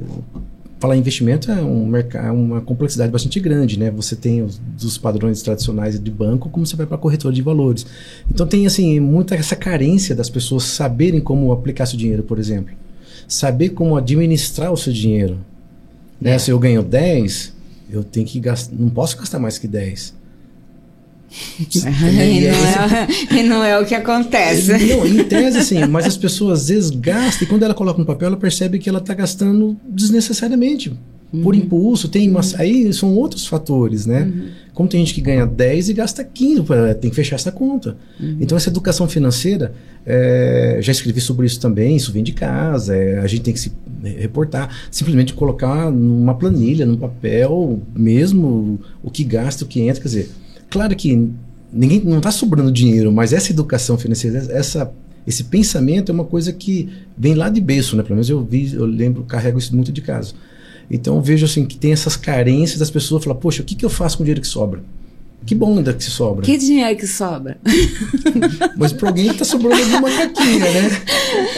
falar 0.79 0.95
em 0.95 0.99
investimento 0.99 1.51
é, 1.51 1.55
um 1.61 1.87
mercado, 1.87 2.27
é 2.27 2.31
uma 2.31 2.61
complexidade 2.61 3.11
bastante 3.11 3.39
grande, 3.39 3.79
né? 3.79 3.89
Você 3.91 4.15
tem 4.15 4.43
os 4.43 4.57
dos 4.57 4.97
padrões 4.97 5.41
tradicionais 5.41 5.99
de 5.99 6.11
banco, 6.11 6.49
como 6.49 6.65
você 6.65 6.75
vai 6.75 6.85
para 6.85 6.95
a 6.95 6.99
corretora 6.99 7.33
de 7.33 7.41
valores. 7.41 7.85
Então 8.29 8.45
tem 8.45 8.65
assim 8.65 8.99
muita 8.99 9.35
essa 9.35 9.55
carência 9.55 10.15
das 10.15 10.29
pessoas 10.29 10.63
saberem 10.63 11.19
como 11.19 11.51
aplicar 11.51 11.85
seu 11.85 11.97
dinheiro, 11.97 12.23
por 12.23 12.37
exemplo, 12.37 12.73
saber 13.27 13.69
como 13.69 13.97
administrar 13.97 14.71
o 14.71 14.77
seu 14.77 14.93
dinheiro. 14.93 15.37
Né? 16.21 16.31
É. 16.31 16.39
Se 16.39 16.51
eu 16.51 16.59
ganho 16.59 16.83
10, 16.83 17.53
eu 17.89 18.03
tenho 18.03 18.25
que 18.25 18.39
gastar, 18.39 18.75
não 18.75 18.89
posso 18.89 19.17
gastar 19.17 19.39
mais 19.39 19.57
que 19.57 19.67
10. 19.67 20.15
E, 21.59 22.41
não 22.47 22.65
é, 22.65 23.07
e 23.39 23.43
não 23.43 23.63
é 23.63 23.79
o 23.79 23.85
que 23.85 23.93
acontece. 23.95 24.71
Não, 24.71 25.05
em 25.05 25.23
tese, 25.23 25.57
assim, 25.57 25.85
mas 25.85 26.05
as 26.05 26.17
pessoas 26.17 26.61
às 26.61 26.69
vezes 26.69 26.89
gastam 26.89 27.45
e 27.45 27.49
quando 27.49 27.63
ela 27.63 27.73
coloca 27.73 27.99
no 27.99 28.05
papel, 28.05 28.27
ela 28.27 28.37
percebe 28.37 28.79
que 28.79 28.87
ela 28.89 28.99
está 28.99 29.13
gastando 29.13 29.77
desnecessariamente. 29.87 30.93
Por 31.43 31.53
impulso, 31.53 32.07
tem 32.07 32.29
uma, 32.29 32.39
aí 32.57 32.91
são 32.93 33.13
outros 33.13 33.45
fatores, 33.45 34.05
né? 34.05 34.31
Como 34.73 34.87
tem 34.87 35.01
gente 35.01 35.13
que 35.13 35.19
ganha 35.19 35.45
10 35.45 35.89
e 35.89 35.93
gasta 35.93 36.23
15, 36.23 36.61
pra- 36.63 36.93
tem 36.95 37.09
que 37.09 37.15
fechar 37.17 37.35
essa 37.35 37.51
conta. 37.51 37.97
Então, 38.39 38.57
essa 38.57 38.69
educação 38.69 39.09
financeira, 39.09 39.73
é, 40.05 40.77
já 40.81 40.93
escrevi 40.93 41.19
sobre 41.19 41.45
isso 41.45 41.59
também, 41.59 41.97
isso 41.97 42.13
vem 42.13 42.23
de 42.23 42.31
casa, 42.31 42.95
é, 42.95 43.19
a 43.19 43.27
gente 43.27 43.41
tem 43.41 43.53
que 43.53 43.59
se 43.59 43.73
reportar, 44.01 44.69
simplesmente 44.89 45.33
colocar 45.33 45.91
numa 45.91 46.33
planilha, 46.33 46.85
num 46.85 46.95
papel 46.95 47.81
mesmo, 47.93 48.79
o 49.03 49.11
que 49.11 49.25
gasta, 49.25 49.65
o 49.65 49.67
que 49.67 49.81
entra, 49.81 50.01
quer 50.01 50.07
dizer, 50.07 50.31
claro 50.69 50.95
que 50.95 51.29
ninguém 51.71 52.01
não 52.03 52.17
está 52.17 52.31
sobrando 52.31 52.71
dinheiro, 52.71 53.11
mas 53.11 53.33
essa 53.33 53.51
educação 53.51 53.97
financeira, 53.97 54.47
essa 54.51 54.91
esse 55.27 55.43
pensamento 55.43 56.09
é 56.09 56.13
uma 56.13 56.23
coisa 56.23 56.53
que 56.53 56.89
vem 57.17 57.35
lá 57.35 57.49
de 57.49 57.59
berço, 57.59 57.97
né? 57.97 58.01
Pelo 58.01 58.15
menos 58.15 58.29
eu 58.29 58.41
vi, 58.45 58.73
eu 58.73 58.85
lembro, 58.85 59.25
carrego 59.25 59.59
isso 59.59 59.75
muito 59.75 59.91
de 59.91 60.01
casa. 60.01 60.33
Então 60.89 61.17
eu 61.17 61.21
vejo 61.21 61.45
assim 61.45 61.65
que 61.65 61.75
tem 61.75 61.91
essas 61.91 62.15
carências 62.15 62.79
das 62.79 62.89
pessoas 62.89 63.21
falar, 63.25 63.35
poxa, 63.35 63.61
o 63.61 63.65
que, 63.65 63.75
que 63.75 63.83
eu 63.83 63.89
faço 63.89 64.15
com 64.15 64.23
o 64.23 64.25
dinheiro 64.25 64.39
que 64.39 64.47
sobra? 64.47 64.81
Que 65.45 65.55
bom 65.55 65.77
ainda 65.77 65.93
que 65.93 66.03
se 66.03 66.11
sobra. 66.11 66.43
Que 66.43 66.57
dinheiro 66.57 66.97
que 66.97 67.07
sobra? 67.07 67.57
Mas 68.75 68.91
para 68.91 69.07
alguém 69.07 69.27
está 69.27 69.45
sobrando 69.45 69.81
alguma 69.81 70.09
caquinha, 70.09 70.59
né? 70.59 71.01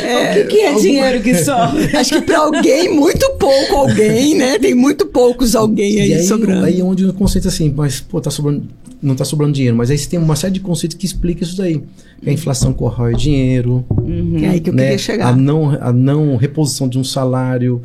É, 0.04 0.32
o 0.32 0.34
que, 0.34 0.44
que 0.44 0.60
é 0.60 0.68
alguma... 0.68 0.82
dinheiro 0.82 1.24
que 1.24 1.36
sobra? 1.36 1.90
Acho 2.00 2.10
que 2.16 2.22
para 2.22 2.38
alguém, 2.38 2.94
muito 2.94 3.28
pouco 3.40 3.76
alguém, 3.76 4.36
né? 4.36 4.60
Tem 4.60 4.76
muito 4.76 5.08
poucos 5.08 5.56
alguém 5.56 6.00
aí, 6.02 6.14
aí 6.14 6.24
sobrando. 6.24 6.66
Aí 6.66 6.80
é 6.80 6.84
onde 6.84 7.04
o 7.04 7.14
conceito 7.14 7.48
é 7.48 7.48
assim, 7.48 7.74
mas 7.76 8.00
pô, 8.00 8.22
tá 8.22 8.30
sobrando, 8.30 8.68
não 9.02 9.14
está 9.14 9.26
sobrando 9.26 9.54
dinheiro. 9.54 9.76
Mas 9.76 9.90
aí 9.90 9.98
você 9.98 10.08
tem 10.08 10.20
uma 10.20 10.36
série 10.36 10.54
de 10.54 10.60
conceitos 10.60 10.96
que 10.96 11.08
explica 11.08 11.44
isso 11.44 11.58
daí. 11.58 11.82
Que 12.22 12.30
a 12.30 12.34
inflação 12.34 12.72
corrói 12.72 13.16
dinheiro. 13.16 13.84
Uhum. 13.90 14.38
É 14.44 14.50
aí 14.50 14.60
que 14.60 14.70
eu 14.70 14.74
né? 14.74 14.84
queria 14.84 14.98
chegar. 15.00 15.30
A 15.30 15.36
não, 15.36 15.72
a 15.82 15.92
não 15.92 16.36
reposição 16.36 16.88
de 16.88 17.00
um 17.00 17.04
salário. 17.04 17.82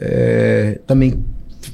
É, 0.00 0.78
também 0.86 1.18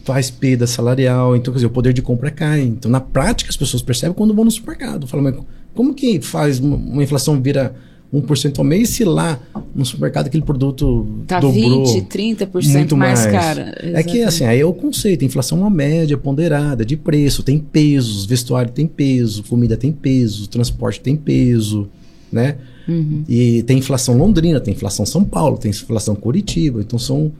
faz 0.05 0.31
perda 0.31 0.67
salarial, 0.67 1.35
então 1.35 1.53
quer 1.53 1.57
dizer, 1.57 1.67
o 1.67 1.71
poder 1.71 1.93
de 1.93 2.03
compra 2.03 2.31
cai. 2.31 2.61
Então, 2.61 2.91
na 2.91 3.01
prática, 3.01 3.51
as 3.51 3.57
pessoas 3.57 3.83
percebem 3.83 4.15
quando 4.15 4.35
vão 4.35 4.45
no 4.45 4.51
supermercado. 4.51 5.07
Falam, 5.07 5.25
mas 5.25 5.37
como 5.75 5.95
que 5.95 6.21
faz 6.21 6.61
uma 6.61 7.03
inflação 7.03 7.41
vira 7.41 7.75
1% 8.13 8.59
ao 8.59 8.65
mês 8.65 8.91
se 8.91 9.05
lá 9.05 9.41
no 9.75 9.85
supermercado 9.85 10.27
aquele 10.27 10.45
produto 10.45 11.07
tá 11.27 11.41
dobrou 11.41 11.85
20, 11.85 12.03
30% 12.07 12.73
muito 12.73 12.97
mais, 12.97 13.21
mais 13.21 13.33
cara. 13.33 13.75
É 13.81 14.03
que 14.03 14.23
assim, 14.23 14.45
aí 14.45 14.61
é 14.61 14.65
o 14.65 14.73
conceito, 14.73 15.23
a 15.23 15.27
inflação 15.27 15.59
é 15.59 15.61
uma 15.63 15.71
média 15.71 16.17
ponderada 16.17 16.85
de 16.85 16.97
preço, 16.97 17.43
tem 17.43 17.59
pesos, 17.59 18.25
vestuário 18.25 18.71
tem 18.71 18.87
peso, 18.87 19.43
comida 19.45 19.77
tem 19.77 19.91
peso, 19.91 20.49
transporte 20.49 21.01
tem 21.01 21.17
peso, 21.17 21.89
né? 22.31 22.57
Uhum. 22.87 23.25
E 23.29 23.63
tem 23.63 23.79
inflação 23.79 24.17
Londrina, 24.17 24.61
tem 24.61 24.75
inflação 24.75 25.05
São 25.07 25.25
Paulo, 25.25 25.57
tem 25.57 25.71
inflação 25.71 26.15
Curitiba, 26.15 26.81
então 26.81 26.99
são 26.99 27.33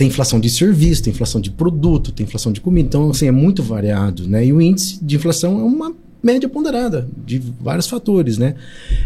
tem 0.00 0.08
inflação 0.08 0.40
de 0.40 0.48
serviço, 0.48 1.02
tem 1.02 1.12
inflação 1.12 1.42
de 1.42 1.50
produto, 1.50 2.10
tem 2.10 2.24
inflação 2.24 2.50
de 2.50 2.58
comida. 2.62 2.86
Então, 2.86 3.10
assim, 3.10 3.26
é 3.26 3.30
muito 3.30 3.62
variado, 3.62 4.26
né? 4.26 4.46
E 4.46 4.50
o 4.50 4.58
índice 4.58 4.98
de 5.04 5.16
inflação 5.16 5.60
é 5.60 5.62
uma 5.62 5.94
média 6.22 6.48
ponderada 6.48 7.06
de 7.22 7.38
vários 7.60 7.86
fatores, 7.86 8.38
né? 8.38 8.54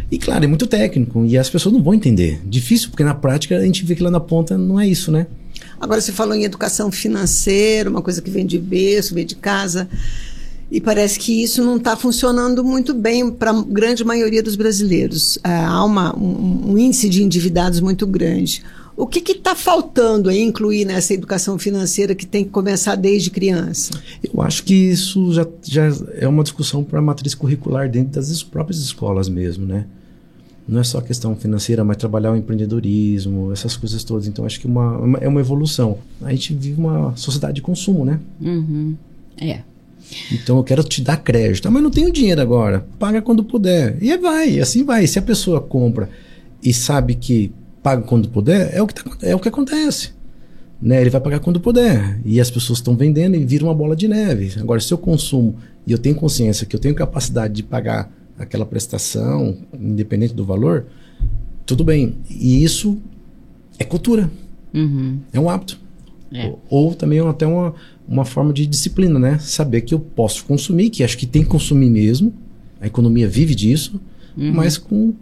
E 0.09 0.17
claro, 0.19 0.45
é 0.45 0.47
muito 0.47 0.69
técnico 0.69 1.25
e 1.25 1.37
as 1.37 1.51
pessoas 1.51 1.73
não 1.75 1.83
vão 1.83 1.95
entender. 1.95 2.41
Difícil, 2.47 2.91
porque 2.91 3.03
na 3.03 3.13
prática 3.13 3.57
a 3.57 3.65
gente 3.65 3.85
vê 3.85 3.97
que 3.97 4.05
lá 4.05 4.11
na 4.11 4.21
ponta 4.21 4.57
não 4.57 4.79
é 4.79 4.87
isso, 4.87 5.11
né? 5.11 5.27
Agora 5.81 6.01
você 6.01 6.13
falou 6.13 6.33
em 6.33 6.45
educação 6.45 6.93
financeira, 6.93 7.91
uma 7.91 8.01
coisa 8.01 8.23
que 8.23 8.31
vem 8.31 8.47
de 8.47 8.57
berço, 8.61 9.17
vem 9.17 9.27
de 9.27 9.35
casa. 9.35 9.89
E 10.71 10.81
parece 10.81 11.19
que 11.19 11.43
isso 11.43 11.61
não 11.65 11.77
está 11.77 11.97
funcionando 11.97 12.63
muito 12.63 12.95
bem 12.95 13.33
para 13.33 13.51
a 13.51 13.65
grande 13.65 14.05
maioria 14.05 14.45
dos 14.45 14.55
brasileiros. 14.55 15.41
Ah, 15.43 15.67
há 15.67 15.85
uma, 15.85 16.17
um, 16.17 16.71
um 16.71 16.79
índice 16.79 17.09
de 17.09 17.21
endividados 17.21 17.81
muito 17.81 18.07
grande. 18.07 18.63
O 18.97 19.07
que 19.07 19.33
está 19.33 19.57
faltando 19.57 20.31
aí 20.31 20.41
incluir 20.41 20.85
nessa 20.85 21.15
educação 21.15 21.59
financeira 21.59 22.15
que 22.15 22.25
tem 22.25 22.45
que 22.45 22.51
começar 22.51 22.95
desde 22.95 23.31
criança? 23.31 23.93
Eu 24.23 24.41
acho 24.41 24.63
que 24.63 24.75
isso 24.75 25.33
já, 25.33 25.47
já 25.63 25.91
é 26.15 26.29
uma 26.29 26.45
discussão 26.45 26.85
para 26.85 27.01
a 27.01 27.03
matriz 27.03 27.35
curricular 27.35 27.91
dentro 27.91 28.13
das 28.13 28.43
próprias 28.43 28.81
escolas 28.81 29.29
mesmo, 29.29 29.67
né? 29.67 29.87
Não 30.67 30.81
é 30.81 30.85
só 30.85 31.01
questão 31.01 31.37
financeira, 31.37 31.85
mas 31.85 31.97
trabalhar 31.97 32.33
o 32.33 32.37
empreendedorismo, 32.37 33.53
essas 33.53 33.77
coisas 33.77 34.03
todas. 34.03 34.27
Então, 34.27 34.47
acho 34.47 34.59
que 34.61 34.67
uma, 34.67 34.97
uma 34.97 35.19
é 35.19 35.29
uma 35.29 35.41
evolução. 35.41 35.99
A 36.23 36.31
gente 36.31 36.55
vive 36.55 36.81
uma 36.81 37.15
sociedade 37.17 37.57
de 37.57 37.63
consumo, 37.63 38.05
né? 38.05 38.19
Uhum. 38.41 38.97
É. 39.39 39.61
Então 40.33 40.57
eu 40.57 40.65
quero 40.65 40.83
te 40.83 41.03
dar 41.03 41.17
crédito, 41.17 41.71
mas 41.71 41.83
não 41.83 41.91
tenho 41.91 42.13
dinheiro 42.13 42.41
agora. 42.41 42.87
Paga 42.99 43.21
quando 43.21 43.45
puder. 43.45 43.99
E 44.03 44.17
vai, 44.17 44.61
assim 44.61 44.85
vai. 44.85 45.07
Se 45.07 45.19
a 45.19 45.23
pessoa 45.23 45.61
compra 45.61 46.09
e 46.63 46.73
sabe 46.73 47.15
que 47.15 47.53
paga 47.85 48.01
quando 48.01 48.31
puder, 48.31 48.75
é 48.75 48.81
o 48.81 48.87
que, 48.87 48.95
tá, 48.95 49.05
é 49.21 49.37
o 49.37 49.39
que 49.39 49.47
acontece. 49.47 50.13
Né? 50.81 51.03
Ele 51.03 51.11
vai 51.11 51.21
pagar 51.21 51.39
quando 51.39 51.61
puder. 51.61 52.19
E 52.25 52.41
as 52.41 52.51
pessoas 52.51 52.79
estão 52.79 52.97
vendendo 52.97 53.37
e 53.37 53.45
vira 53.45 53.63
uma 53.63 53.75
bola 53.75 53.95
de 53.95 54.09
neve. 54.09 54.59
Agora, 54.59 54.81
se 54.81 54.91
eu 54.91 54.97
consumo 54.97 55.57
e 55.87 55.93
eu 55.93 55.99
tenho 55.99 56.17
consciência 56.17 56.67
que 56.67 56.75
eu 56.75 56.81
tenho 56.81 56.95
capacidade 56.95 57.53
de 57.53 57.63
pagar 57.63 58.11
aquela 58.39 58.65
prestação, 58.65 59.59
independente 59.79 60.33
do 60.33 60.47
valor, 60.47 60.87
tudo 61.67 61.85
bem. 61.85 62.17
E 62.29 62.65
isso 62.65 62.99
é 63.79 63.85
cultura. 63.85 64.31
Uhum. 64.73 65.19
É 65.31 65.39
um 65.39 65.51
hábito. 65.51 65.79
É. 66.33 66.47
Ou, 66.47 66.63
ou, 66.71 66.95
também 66.95 67.19
é 67.19 67.29
até 67.29 67.47
uma, 67.47 67.75
uma 68.09 68.25
forma 68.25 68.53
de 68.53 68.67
disciplina, 68.67 69.19
né? 69.19 69.39
Saber 69.39 69.83
que 69.83 69.93
eu 69.93 70.01
posso 70.01 70.47
consumir, 70.47 70.89
que 70.89 71.05
acho 71.05 71.19
que 71.19 71.27
tem 71.27 71.43
que 71.43 71.51
consumir 71.51 71.91
mesmo. 71.91 72.33
A 72.81 72.87
economia 72.87 73.29
vive 73.29 73.55
disso, 73.55 74.01
uhum. 74.37 74.55
mas 74.55 74.79
com. 74.79 75.13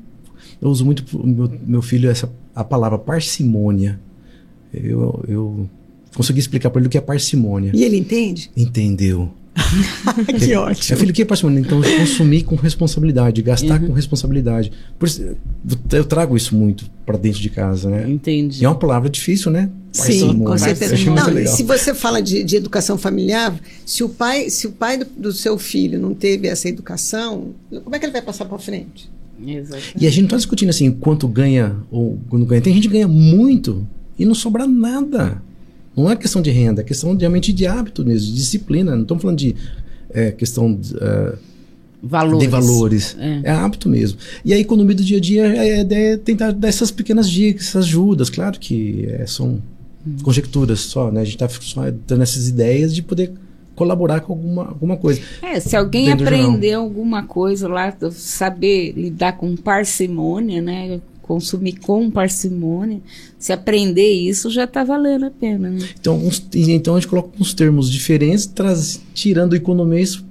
Eu 0.61 0.71
uso 0.71 0.85
muito 0.85 1.04
meu, 1.26 1.50
meu 1.66 1.83
filho 1.83 2.09
essa 2.09 2.33
a 2.54 2.64
palavra 2.64 2.99
parcimônia. 2.99 4.00
Eu, 4.73 5.25
eu 5.28 5.71
consegui 6.14 6.40
explicar 6.40 6.71
para 6.71 6.80
ele 6.80 6.88
o 6.88 6.90
que 6.90 6.99
é 6.99 7.00
parcimônia. 7.00 7.73
E 7.75 7.85
ele 7.85 7.97
entende? 7.97 8.50
Entendeu. 8.56 9.30
que 10.38 10.54
ótimo. 10.54 10.94
É 10.94 10.99
filho, 10.99 11.11
o 11.11 11.14
que 11.14 11.23
é 11.23 11.25
parcimônia? 11.25 11.61
Então, 11.61 11.80
consumir 11.82 12.42
com 12.42 12.56
responsabilidade, 12.56 13.42
gastar 13.42 13.80
uhum. 13.80 13.88
com 13.88 13.92
responsabilidade. 13.92 14.73
Por 14.99 15.06
isso, 15.06 15.37
eu 15.92 16.04
trago 16.04 16.37
isso 16.37 16.56
muito 16.56 16.90
para 17.04 17.18
dentro 17.18 17.40
de 17.40 17.50
casa, 17.50 17.90
né? 17.90 18.09
Entendi. 18.09 18.62
E 18.62 18.64
é 18.64 18.68
uma 18.68 18.78
palavra 18.78 19.11
difícil, 19.11 19.50
né? 19.50 19.71
Sim, 19.92 20.42
com 20.42 20.56
certeza. 20.56 20.97
Não, 21.11 21.47
se 21.47 21.62
você 21.62 21.94
fala 21.94 22.23
de, 22.23 22.42
de, 22.42 22.56
educação 22.56 22.97
familiar, 22.97 23.54
se 23.85 24.02
o 24.02 24.09
pai, 24.09 24.49
se 24.49 24.66
o 24.66 24.73
pai 24.73 24.97
do, 24.97 25.04
do 25.04 25.32
seu 25.32 25.59
filho 25.59 25.99
não 25.99 26.14
teve 26.14 26.49
essa 26.49 26.66
educação, 26.66 27.54
como 27.85 27.94
é 27.94 27.99
que 27.99 28.06
ele 28.06 28.12
vai 28.12 28.23
passar 28.23 28.47
para 28.47 28.59
frente? 28.59 29.11
Exatamente. 29.46 29.94
E 29.99 30.06
a 30.06 30.11
gente 30.11 30.20
não 30.20 30.26
está 30.26 30.37
discutindo 30.37 30.70
assim 30.70 30.90
quanto 30.90 31.26
ganha 31.26 31.76
ou 31.90 32.18
quando 32.28 32.46
ganha. 32.46 32.61
Tem 32.61 32.75
gente 32.75 32.88
que 32.88 32.94
ganha 32.94 33.08
muito 33.08 33.87
e 34.18 34.25
não 34.25 34.34
sobra 34.34 34.66
nada. 34.66 35.42
Não 35.96 36.11
é 36.11 36.16
questão 36.16 36.40
de 36.40 36.50
renda, 36.50 36.80
é 36.80 36.84
questão 36.84 37.14
realmente 37.16 37.52
de 37.52 37.66
hábito 37.66 38.04
mesmo, 38.04 38.28
de 38.28 38.34
disciplina. 38.34 38.94
Não 38.94 39.02
estamos 39.02 39.22
falando 39.22 39.38
de 39.38 39.54
é, 40.11 40.30
questão 40.30 40.75
de, 40.75 40.94
uh, 40.94 41.38
valores. 42.02 42.40
de 42.40 42.46
valores. 42.49 43.16
É. 43.18 43.40
é. 43.44 43.50
hábito 43.50 43.88
mesmo. 43.88 44.18
E 44.44 44.54
a 44.54 44.58
economia 44.58 44.94
do 44.94 45.04
dia 45.04 45.18
a 45.18 45.20
dia 45.20 45.46
é, 45.46 45.80
é, 45.80 46.12
é 46.12 46.16
tentar 46.16 46.52
dar 46.52 46.68
essas 46.68 46.90
pequenas 46.90 47.28
dicas, 47.28 47.68
essas 47.68 47.84
ajudas. 47.84 48.30
Claro 48.30 48.58
que 48.58 49.06
é, 49.08 49.26
são 49.26 49.61
hum. 50.06 50.16
conjecturas 50.22 50.80
só, 50.80 51.11
né? 51.11 51.20
A 51.20 51.25
gente 51.25 51.34
está 51.34 51.49
só 51.49 51.90
dando 52.06 52.22
essas 52.22 52.49
ideias 52.49 52.94
de 52.94 53.02
poder 53.02 53.32
colaborar 53.75 54.21
com 54.21 54.33
alguma, 54.33 54.69
alguma 54.69 54.97
coisa. 54.97 55.21
É, 55.41 55.59
se 55.61 55.76
alguém 55.76 56.12
aprender 56.12 56.73
alguma 56.73 57.23
coisa 57.25 57.69
lá, 57.69 57.95
saber 58.12 58.93
lidar 58.93 59.33
com 59.33 59.57
parcimônia, 59.57 60.61
né? 60.61 61.00
Consumir 61.23 61.75
com 61.75 62.11
parcimônia, 62.11 63.00
se 63.38 63.52
aprender 63.52 64.11
isso 64.11 64.50
já 64.50 64.64
está 64.64 64.85
valendo 64.85 65.26
a 65.26 65.31
pena. 65.31 65.71
Né? 65.71 65.88
Então, 65.99 66.17
uns, 66.17 66.45
então 66.55 66.95
a 66.95 67.00
gente 67.00 67.09
coloca 67.09 67.31
uns 67.41 67.55
termos 67.55 67.91
diferentes, 67.91 68.45
traz, 68.45 69.00
tirando 69.14 69.55
economias 69.55 70.23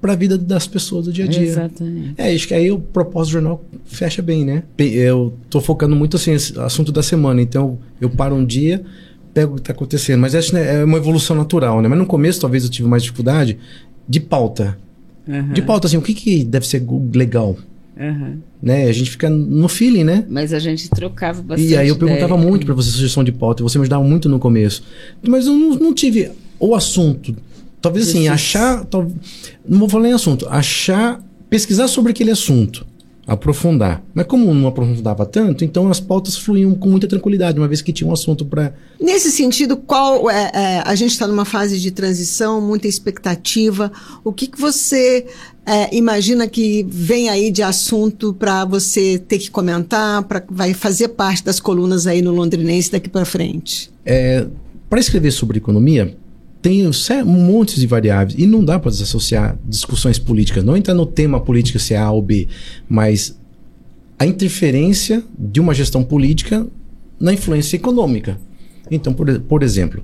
para 0.00 0.14
a 0.14 0.16
vida 0.16 0.38
das 0.38 0.66
pessoas 0.66 1.06
do 1.06 1.12
dia 1.12 1.26
a 1.26 1.28
dia. 1.28 1.42
Exatamente. 1.42 2.14
É, 2.16 2.32
acho 2.32 2.48
que 2.48 2.54
aí 2.54 2.70
o 2.70 2.78
propósito 2.78 3.30
do 3.30 3.32
jornal 3.32 3.64
fecha 3.84 4.22
bem, 4.22 4.44
né? 4.44 4.62
Eu 4.78 5.34
estou 5.44 5.60
focando 5.60 5.94
muito 5.94 6.16
assim, 6.16 6.32
assunto 6.32 6.90
da 6.90 7.02
semana, 7.02 7.42
então 7.42 7.78
eu 8.00 8.08
paro 8.08 8.34
um 8.34 8.44
dia, 8.44 8.82
pego 9.32 9.52
o 9.52 9.54
que 9.56 9.62
está 9.62 9.72
acontecendo. 9.72 10.20
Mas 10.20 10.34
acho 10.34 10.54
né, 10.54 10.80
é 10.80 10.84
uma 10.84 10.98
evolução 10.98 11.36
natural, 11.36 11.80
né? 11.80 11.88
Mas 11.88 11.98
no 11.98 12.06
começo 12.06 12.40
talvez 12.40 12.64
eu 12.64 12.70
tive 12.70 12.88
mais 12.88 13.02
dificuldade 13.02 13.58
de 14.08 14.20
pauta. 14.20 14.78
Uhum. 15.26 15.52
De 15.52 15.62
pauta, 15.62 15.86
assim, 15.86 15.96
o 15.96 16.02
que, 16.02 16.14
que 16.14 16.44
deve 16.44 16.66
ser 16.66 16.84
legal? 17.14 17.56
Uhum. 17.96 18.38
Né? 18.62 18.86
A 18.86 18.92
gente 18.92 19.10
fica 19.10 19.28
no 19.28 19.68
feeling, 19.68 20.04
né? 20.04 20.24
Mas 20.28 20.52
a 20.52 20.58
gente 20.58 20.88
trocava 20.88 21.42
bastante. 21.42 21.70
E 21.70 21.76
aí 21.76 21.88
eu 21.88 21.96
perguntava 21.96 22.34
ideia. 22.34 22.48
muito 22.48 22.66
para 22.66 22.74
você 22.74 22.90
sugestão 22.90 23.22
de 23.22 23.32
pauta, 23.32 23.62
e 23.62 23.64
você 23.64 23.78
me 23.78 23.82
ajudava 23.82 24.02
muito 24.02 24.28
no 24.28 24.38
começo. 24.38 24.82
Mas 25.26 25.46
eu 25.46 25.54
não, 25.54 25.76
não 25.76 25.94
tive 25.94 26.30
o 26.58 26.74
assunto. 26.74 27.36
Talvez 27.80 28.08
assim, 28.08 28.28
achar. 28.28 28.84
Tal, 28.86 29.10
não 29.66 29.78
vou 29.78 29.88
falar 29.88 30.08
em 30.08 30.12
assunto, 30.12 30.48
achar. 30.48 31.22
Pesquisar 31.48 31.88
sobre 31.88 32.12
aquele 32.12 32.30
assunto 32.30 32.86
aprofundar. 33.30 34.02
Mas 34.12 34.26
como 34.26 34.52
não 34.52 34.66
aprofundava 34.66 35.24
tanto, 35.24 35.64
então 35.64 35.88
as 35.88 36.00
pautas 36.00 36.36
fluíam 36.36 36.74
com 36.74 36.88
muita 36.88 37.06
tranquilidade, 37.06 37.58
uma 37.58 37.68
vez 37.68 37.80
que 37.80 37.92
tinha 37.92 38.10
um 38.10 38.12
assunto 38.12 38.44
para. 38.44 38.74
Nesse 39.00 39.30
sentido, 39.30 39.76
qual 39.76 40.28
é, 40.28 40.50
é 40.52 40.82
a 40.84 40.96
gente 40.96 41.12
está 41.12 41.28
numa 41.28 41.44
fase 41.44 41.78
de 41.78 41.92
transição, 41.92 42.60
muita 42.60 42.88
expectativa. 42.88 43.92
O 44.24 44.32
que, 44.32 44.48
que 44.48 44.60
você 44.60 45.26
é, 45.64 45.94
imagina 45.94 46.48
que 46.48 46.84
vem 46.88 47.28
aí 47.28 47.52
de 47.52 47.62
assunto 47.62 48.34
para 48.34 48.64
você 48.64 49.16
ter 49.16 49.38
que 49.38 49.48
comentar, 49.48 50.24
para 50.24 50.42
vai 50.50 50.74
fazer 50.74 51.08
parte 51.08 51.44
das 51.44 51.60
colunas 51.60 52.08
aí 52.08 52.20
no 52.20 52.32
Londrinense 52.32 52.90
daqui 52.90 53.08
para 53.08 53.24
frente? 53.24 53.92
É, 54.04 54.44
para 54.88 54.98
escrever 54.98 55.30
sobre 55.30 55.58
economia, 55.58 56.16
tem 56.62 56.86
um 56.86 57.26
monte 57.26 57.80
de 57.80 57.86
variáveis 57.86 58.38
e 58.38 58.46
não 58.46 58.64
dá 58.64 58.78
para 58.78 58.90
desassociar 58.90 59.58
discussões 59.64 60.18
políticas. 60.18 60.62
Não 60.62 60.76
entra 60.76 60.92
no 60.92 61.06
tema 61.06 61.40
política 61.40 61.78
se 61.78 61.94
é 61.94 61.98
A 61.98 62.10
ou 62.10 62.20
B, 62.20 62.48
mas 62.88 63.38
a 64.18 64.26
interferência 64.26 65.24
de 65.38 65.58
uma 65.60 65.72
gestão 65.72 66.04
política 66.04 66.66
na 67.18 67.32
influência 67.32 67.76
econômica. 67.76 68.38
Então, 68.90 69.14
por, 69.14 69.40
por 69.40 69.62
exemplo, 69.62 70.02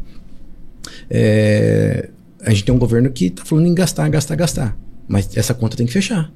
é, 1.11 2.09
a 2.41 2.51
gente 2.51 2.65
tem 2.65 2.75
um 2.75 2.79
governo 2.79 3.11
que 3.11 3.27
está 3.27 3.45
falando 3.45 3.67
em 3.67 3.75
gastar, 3.75 4.09
gastar, 4.09 4.37
gastar. 4.37 4.79
Mas 5.07 5.37
essa 5.37 5.53
conta 5.53 5.77
tem 5.77 5.87
que 5.87 5.93
fechar. 5.93 6.33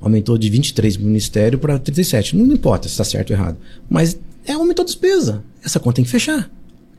Aumentou 0.00 0.36
de 0.36 0.50
23 0.50 0.98
do 0.98 1.04
Ministério 1.04 1.58
para 1.58 1.78
37. 1.78 2.36
Não 2.36 2.52
importa 2.52 2.88
se 2.88 2.92
está 2.92 3.04
certo 3.04 3.30
ou 3.30 3.36
errado. 3.36 3.56
Mas 3.88 4.18
é 4.46 4.52
aumentou 4.52 4.82
a 4.82 4.86
despesa. 4.86 5.42
Essa 5.64 5.80
conta 5.80 5.96
tem 5.96 6.04
que 6.04 6.10
fechar. 6.10 6.50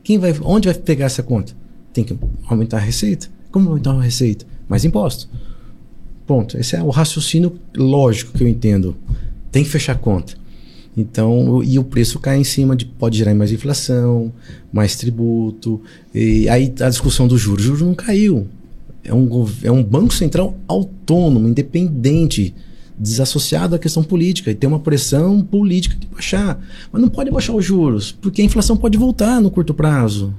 Quem 0.02 0.18
vai, 0.18 0.34
onde 0.42 0.68
vai 0.68 0.74
pegar 0.76 1.06
essa 1.06 1.22
conta? 1.22 1.54
Tem 1.96 2.04
que 2.04 2.14
aumentar 2.46 2.76
a 2.76 2.80
receita. 2.80 3.26
Como 3.50 3.70
aumentar 3.70 3.92
a 3.92 4.02
receita? 4.02 4.44
Mais 4.68 4.84
imposto. 4.84 5.30
Ponto. 6.26 6.58
Esse 6.58 6.76
é 6.76 6.82
o 6.82 6.90
raciocínio 6.90 7.58
lógico 7.74 8.36
que 8.36 8.44
eu 8.44 8.48
entendo. 8.48 8.94
Tem 9.50 9.64
que 9.64 9.70
fechar 9.70 9.92
a 9.92 9.98
conta. 9.98 10.34
Então, 10.94 11.62
e 11.64 11.78
o 11.78 11.84
preço 11.84 12.20
cai 12.20 12.38
em 12.38 12.44
cima 12.44 12.76
de 12.76 12.84
pode 12.84 13.16
gerar 13.16 13.34
mais 13.34 13.50
inflação, 13.50 14.30
mais 14.70 14.94
tributo. 14.96 15.80
E 16.14 16.46
aí 16.50 16.70
a 16.80 16.90
discussão 16.90 17.26
do 17.26 17.38
juros. 17.38 17.64
O 17.64 17.68
juros 17.68 17.82
não 17.82 17.94
caiu. 17.94 18.46
É 19.02 19.14
um, 19.14 19.46
é 19.62 19.72
um 19.72 19.82
banco 19.82 20.12
central 20.12 20.54
autônomo, 20.68 21.48
independente, 21.48 22.54
desassociado 22.98 23.70
da 23.70 23.78
questão 23.78 24.02
política. 24.02 24.50
E 24.50 24.54
tem 24.54 24.68
uma 24.68 24.80
pressão 24.80 25.40
política 25.40 25.96
de 25.98 26.06
baixar. 26.08 26.62
Mas 26.92 27.00
não 27.00 27.08
pode 27.08 27.30
baixar 27.30 27.54
os 27.54 27.64
juros, 27.64 28.12
porque 28.12 28.42
a 28.42 28.44
inflação 28.44 28.76
pode 28.76 28.98
voltar 28.98 29.40
no 29.40 29.50
curto 29.50 29.72
prazo. 29.72 30.34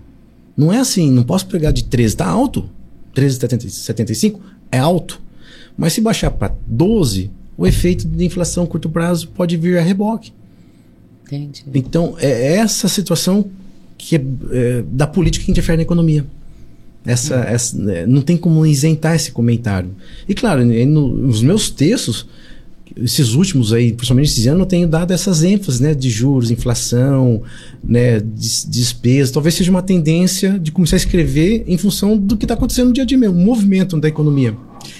Não 0.57 0.73
é 0.73 0.79
assim, 0.79 1.11
não 1.11 1.23
posso 1.23 1.45
pegar 1.45 1.71
de 1.71 1.83
13, 1.83 2.15
está 2.15 2.27
alto. 2.27 2.67
13,75 3.15 4.39
é 4.71 4.79
alto. 4.79 5.21
Mas 5.77 5.93
se 5.93 6.01
baixar 6.01 6.31
para 6.31 6.55
12, 6.65 7.29
o 7.55 7.67
efeito 7.67 8.07
de 8.07 8.25
inflação 8.25 8.63
a 8.63 8.67
curto 8.67 8.89
prazo 8.89 9.27
pode 9.29 9.55
vir 9.55 9.77
a 9.77 9.81
reboque. 9.81 10.33
Entendi. 11.25 11.63
Então, 11.73 12.15
é 12.19 12.55
essa 12.55 12.87
situação 12.87 13.45
que 13.97 14.15
é, 14.15 14.21
é, 14.51 14.83
da 14.91 15.05
política 15.05 15.45
que 15.45 15.51
interfere 15.51 15.77
na 15.77 15.83
economia. 15.83 16.25
Essa, 17.05 17.35
uhum. 17.35 17.43
essa, 17.43 17.91
é, 17.91 18.05
não 18.07 18.21
tem 18.21 18.35
como 18.35 18.65
isentar 18.65 19.15
esse 19.15 19.31
comentário. 19.31 19.91
E 20.27 20.33
claro, 20.33 20.65
no, 20.65 21.07
nos 21.07 21.41
meus 21.41 21.69
textos, 21.69 22.27
esses 22.95 23.33
últimos 23.33 23.73
aí, 23.73 23.93
principalmente 23.93 24.29
esses 24.29 24.47
anos, 24.47 24.61
eu 24.61 24.65
tenho 24.65 24.87
dado 24.87 25.11
essas 25.11 25.43
ênfases, 25.43 25.79
né, 25.79 25.93
de 25.93 26.09
juros, 26.09 26.51
inflação, 26.51 27.41
né, 27.83 28.19
de, 28.19 28.67
despesa. 28.67 29.33
Talvez 29.33 29.55
seja 29.55 29.71
uma 29.71 29.81
tendência 29.81 30.59
de 30.59 30.71
começar 30.71 30.95
a 30.95 30.97
escrever 30.97 31.63
em 31.67 31.77
função 31.77 32.17
do 32.17 32.37
que 32.37 32.45
está 32.45 32.53
acontecendo 32.53 32.87
no 32.87 32.93
dia 32.93 33.03
a 33.03 33.05
dia 33.05 33.17
mesmo, 33.17 33.35
o 33.35 33.39
movimento 33.39 33.99
da 33.99 34.07
economia. 34.07 34.55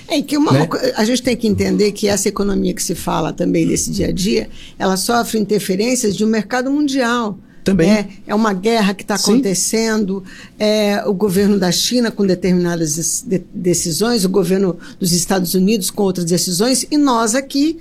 É 0.08 0.22
que 0.22 0.38
uma, 0.38 0.51
né? 0.51 0.67
a 0.96 1.06
gente 1.06 1.22
tem 1.22 1.36
que 1.36 1.48
entender 1.48 1.91
que 1.91 2.08
essa 2.08 2.27
economia 2.27 2.74
que 2.74 2.84
se 2.84 2.96
fala 2.96 3.32
também 3.34 3.67
desse 3.67 3.91
dia 3.91 4.08
a 4.08 4.12
dia, 4.12 4.50
ela 4.77 4.98
sofre 4.98 5.39
interferências 5.39 6.15
de 6.15 6.24
um 6.24 6.27
mercado 6.27 6.72
mundial. 6.72 7.38
Também. 7.71 7.91
É, 7.91 8.07
é 8.27 8.36
uma 8.36 8.53
guerra 8.53 8.93
que 8.93 9.03
está 9.03 9.15
acontecendo, 9.15 10.24
é, 10.57 11.03
o 11.05 11.13
governo 11.13 11.59
da 11.59 11.71
China 11.71 12.09
com 12.09 12.25
determinadas 12.25 13.25
decisões, 13.53 14.24
o 14.24 14.29
governo 14.29 14.77
dos 14.97 15.12
Estados 15.12 15.53
Unidos 15.53 15.91
com 15.91 16.03
outras 16.03 16.25
decisões, 16.25 16.88
e 16.89 16.97
nós 16.97 17.36
aqui 17.36 17.77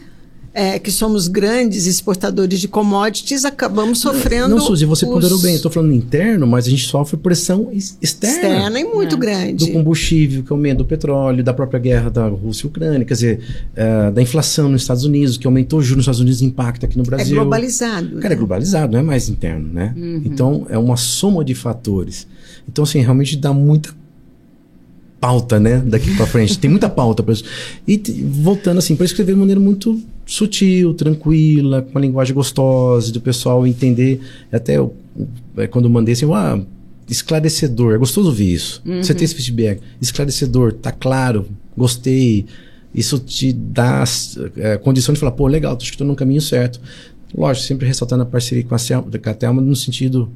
é, 0.56 0.78
que 0.78 0.90
somos 0.90 1.28
grandes 1.28 1.86
exportadores 1.86 2.58
de 2.58 2.66
commodities, 2.66 3.44
acabamos 3.44 3.98
sofrendo. 4.00 4.48
Não, 4.48 4.58
Suzy, 4.58 4.86
você 4.86 5.04
os... 5.04 5.12
ponderou 5.12 5.38
bem. 5.38 5.54
Estou 5.54 5.70
falando 5.70 5.92
interno, 5.92 6.46
mas 6.46 6.66
a 6.66 6.70
gente 6.70 6.86
sofre 6.86 7.18
pressão 7.18 7.68
externa. 7.70 8.00
Externa 8.00 8.80
e 8.80 8.84
muito 8.84 9.16
é. 9.16 9.18
grande. 9.18 9.66
Do 9.66 9.72
combustível, 9.72 10.42
que 10.42 10.50
aumenta 10.50 10.82
o 10.82 10.86
petróleo, 10.86 11.44
da 11.44 11.52
própria 11.52 11.78
guerra 11.78 12.08
da 12.08 12.26
Rússia 12.26 12.64
e 12.64 12.68
Ucrânia, 12.68 13.04
quer 13.04 13.12
dizer, 13.12 13.40
uh, 13.72 14.10
da 14.10 14.22
inflação 14.22 14.70
nos 14.70 14.80
Estados 14.80 15.04
Unidos, 15.04 15.36
que 15.36 15.46
aumentou 15.46 15.78
o 15.78 15.82
juros 15.82 15.98
nos 15.98 16.04
Estados 16.04 16.20
Unidos 16.20 16.40
impacta 16.40 16.86
aqui 16.86 16.96
no 16.96 17.04
é 17.04 17.06
Brasil. 17.06 17.36
É 17.36 17.38
globalizado. 17.38 18.16
Cara, 18.16 18.30
né? 18.30 18.34
é 18.34 18.38
globalizado, 18.38 18.92
não 18.94 19.00
é 19.00 19.02
mais 19.02 19.28
interno, 19.28 19.68
né? 19.70 19.92
Uhum. 19.94 20.22
Então, 20.24 20.66
é 20.70 20.78
uma 20.78 20.96
soma 20.96 21.44
de 21.44 21.54
fatores. 21.54 22.26
Então, 22.66 22.82
assim, 22.82 23.00
realmente 23.00 23.36
dá 23.36 23.52
muita 23.52 23.90
pauta, 25.20 25.60
né? 25.60 25.82
Daqui 25.84 26.16
para 26.16 26.26
frente. 26.26 26.58
Tem 26.58 26.70
muita 26.70 26.88
pauta. 26.88 27.22
Pra... 27.22 27.34
E 27.86 27.98
voltando 28.24 28.78
assim, 28.78 28.96
para 28.96 29.04
escrever 29.04 29.34
de 29.34 29.38
maneira 29.38 29.60
muito 29.60 30.00
sutil, 30.26 30.92
tranquila, 30.92 31.80
com 31.82 31.90
uma 31.92 32.00
linguagem 32.00 32.34
gostosa, 32.34 33.12
do 33.12 33.20
pessoal 33.20 33.66
entender. 33.66 34.20
Até 34.52 34.76
eu, 34.76 34.94
é, 35.56 35.66
quando 35.66 35.84
eu 35.84 35.90
mandei 35.90 36.12
assim, 36.12 36.30
ah, 36.32 36.60
esclarecedor. 37.08 37.94
É 37.94 37.98
gostoso 37.98 38.28
ouvir 38.28 38.52
isso. 38.52 38.82
Uhum. 38.84 39.02
Você 39.02 39.14
tem 39.14 39.24
esse 39.24 39.34
feedback. 39.34 39.80
Esclarecedor, 40.00 40.72
tá 40.72 40.90
claro, 40.90 41.46
gostei. 41.76 42.44
Isso 42.92 43.18
te 43.18 43.52
dá 43.52 44.04
é, 44.56 44.76
condição 44.76 45.14
de 45.14 45.20
falar, 45.20 45.32
pô, 45.32 45.46
legal, 45.46 45.76
tô 45.76 45.84
escutando 45.84 46.08
no 46.08 46.16
caminho 46.16 46.40
certo. 46.40 46.80
Lógico, 47.34 47.66
sempre 47.66 47.86
ressaltando 47.86 48.22
a 48.22 48.26
parceria 48.26 48.64
com 48.64 48.74
a, 48.74 48.78
com 48.78 49.30
a 49.30 49.34
Thelma 49.34 49.62
no 49.62 49.76
sentido 49.76 50.30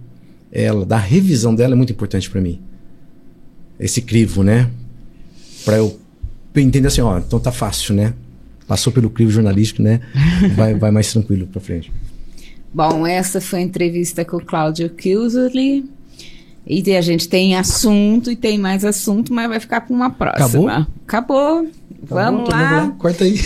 ela, 0.52 0.84
da 0.84 0.98
revisão 0.98 1.54
dela 1.54 1.74
é 1.74 1.76
muito 1.76 1.92
importante 1.92 2.28
para 2.28 2.40
mim. 2.40 2.60
Esse 3.78 4.02
crivo, 4.02 4.42
né? 4.42 4.68
Para 5.64 5.78
eu 5.78 5.98
entender 6.56 6.88
assim, 6.88 7.00
ó, 7.00 7.18
então 7.18 7.38
tá 7.38 7.52
fácil, 7.52 7.94
né? 7.94 8.14
Passou 8.70 8.92
pelo 8.92 9.10
crivo 9.10 9.32
jornalístico, 9.32 9.82
né? 9.82 10.00
Vai, 10.54 10.74
vai 10.74 10.92
mais 10.92 11.10
tranquilo 11.10 11.44
para 11.48 11.60
frente. 11.60 11.92
Bom, 12.72 13.04
essa 13.04 13.40
foi 13.40 13.58
a 13.58 13.62
entrevista 13.62 14.24
com 14.24 14.36
o 14.36 14.44
Cláudio 14.44 14.88
Kilsley. 14.90 15.84
E 16.64 16.96
a 16.96 17.00
gente 17.00 17.28
tem 17.28 17.56
assunto 17.56 18.30
e 18.30 18.36
tem 18.36 18.58
mais 18.58 18.84
assunto, 18.84 19.34
mas 19.34 19.48
vai 19.48 19.58
ficar 19.58 19.80
com 19.80 19.92
uma 19.92 20.10
próxima. 20.10 20.88
Acabou? 21.04 21.58
Acabou. 21.58 21.68
Vamos 22.04 22.48
lá. 22.48 22.60
lá. 22.60 22.94
Corta 22.96 23.24
aí. 23.24 23.40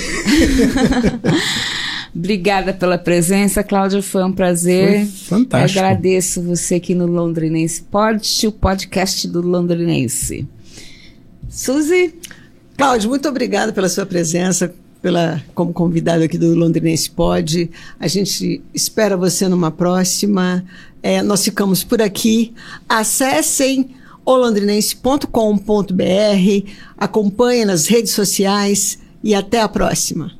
Obrigada 2.15 2.75
pela 2.75 2.99
presença, 2.99 3.65
Cláudio. 3.65 4.03
Foi 4.03 4.23
um 4.25 4.33
prazer. 4.33 5.07
Foi 5.07 5.39
fantástico. 5.39 5.81
agradeço 5.81 6.43
você 6.43 6.75
aqui 6.75 6.95
no 6.95 7.07
Londrinense 7.07 7.81
Pod, 7.81 8.47
o 8.47 8.53
podcast 8.53 9.27
do 9.27 9.41
Londrinense. 9.41 10.47
Suzy? 11.49 12.15
Cláudio, 12.77 13.09
muito 13.09 13.27
obrigada 13.27 13.73
pela 13.73 13.89
sua 13.89 14.05
presença, 14.05 14.75
pela 15.05 15.45
como 15.55 15.71
convidado 15.71 16.25
aqui 16.25 16.38
do 16.38 16.55
Londrinense 16.55 17.11
Pod. 17.11 17.71
A 18.01 18.09
gente 18.09 18.62
espera 18.73 19.19
você 19.19 19.47
numa 19.47 19.71
próxima. 19.71 20.64
É, 21.03 21.21
nós 21.21 21.45
ficamos 21.45 21.85
por 21.85 22.01
aqui. 22.01 22.55
Acessem 22.88 23.90
olondrinense.com.br, 24.25 26.71
acompanhem 26.97 27.67
nas 27.67 27.87
redes 27.87 28.12
sociais 28.12 28.99
e 29.23 29.35
até 29.35 29.61
a 29.61 29.69
próxima. 29.69 30.33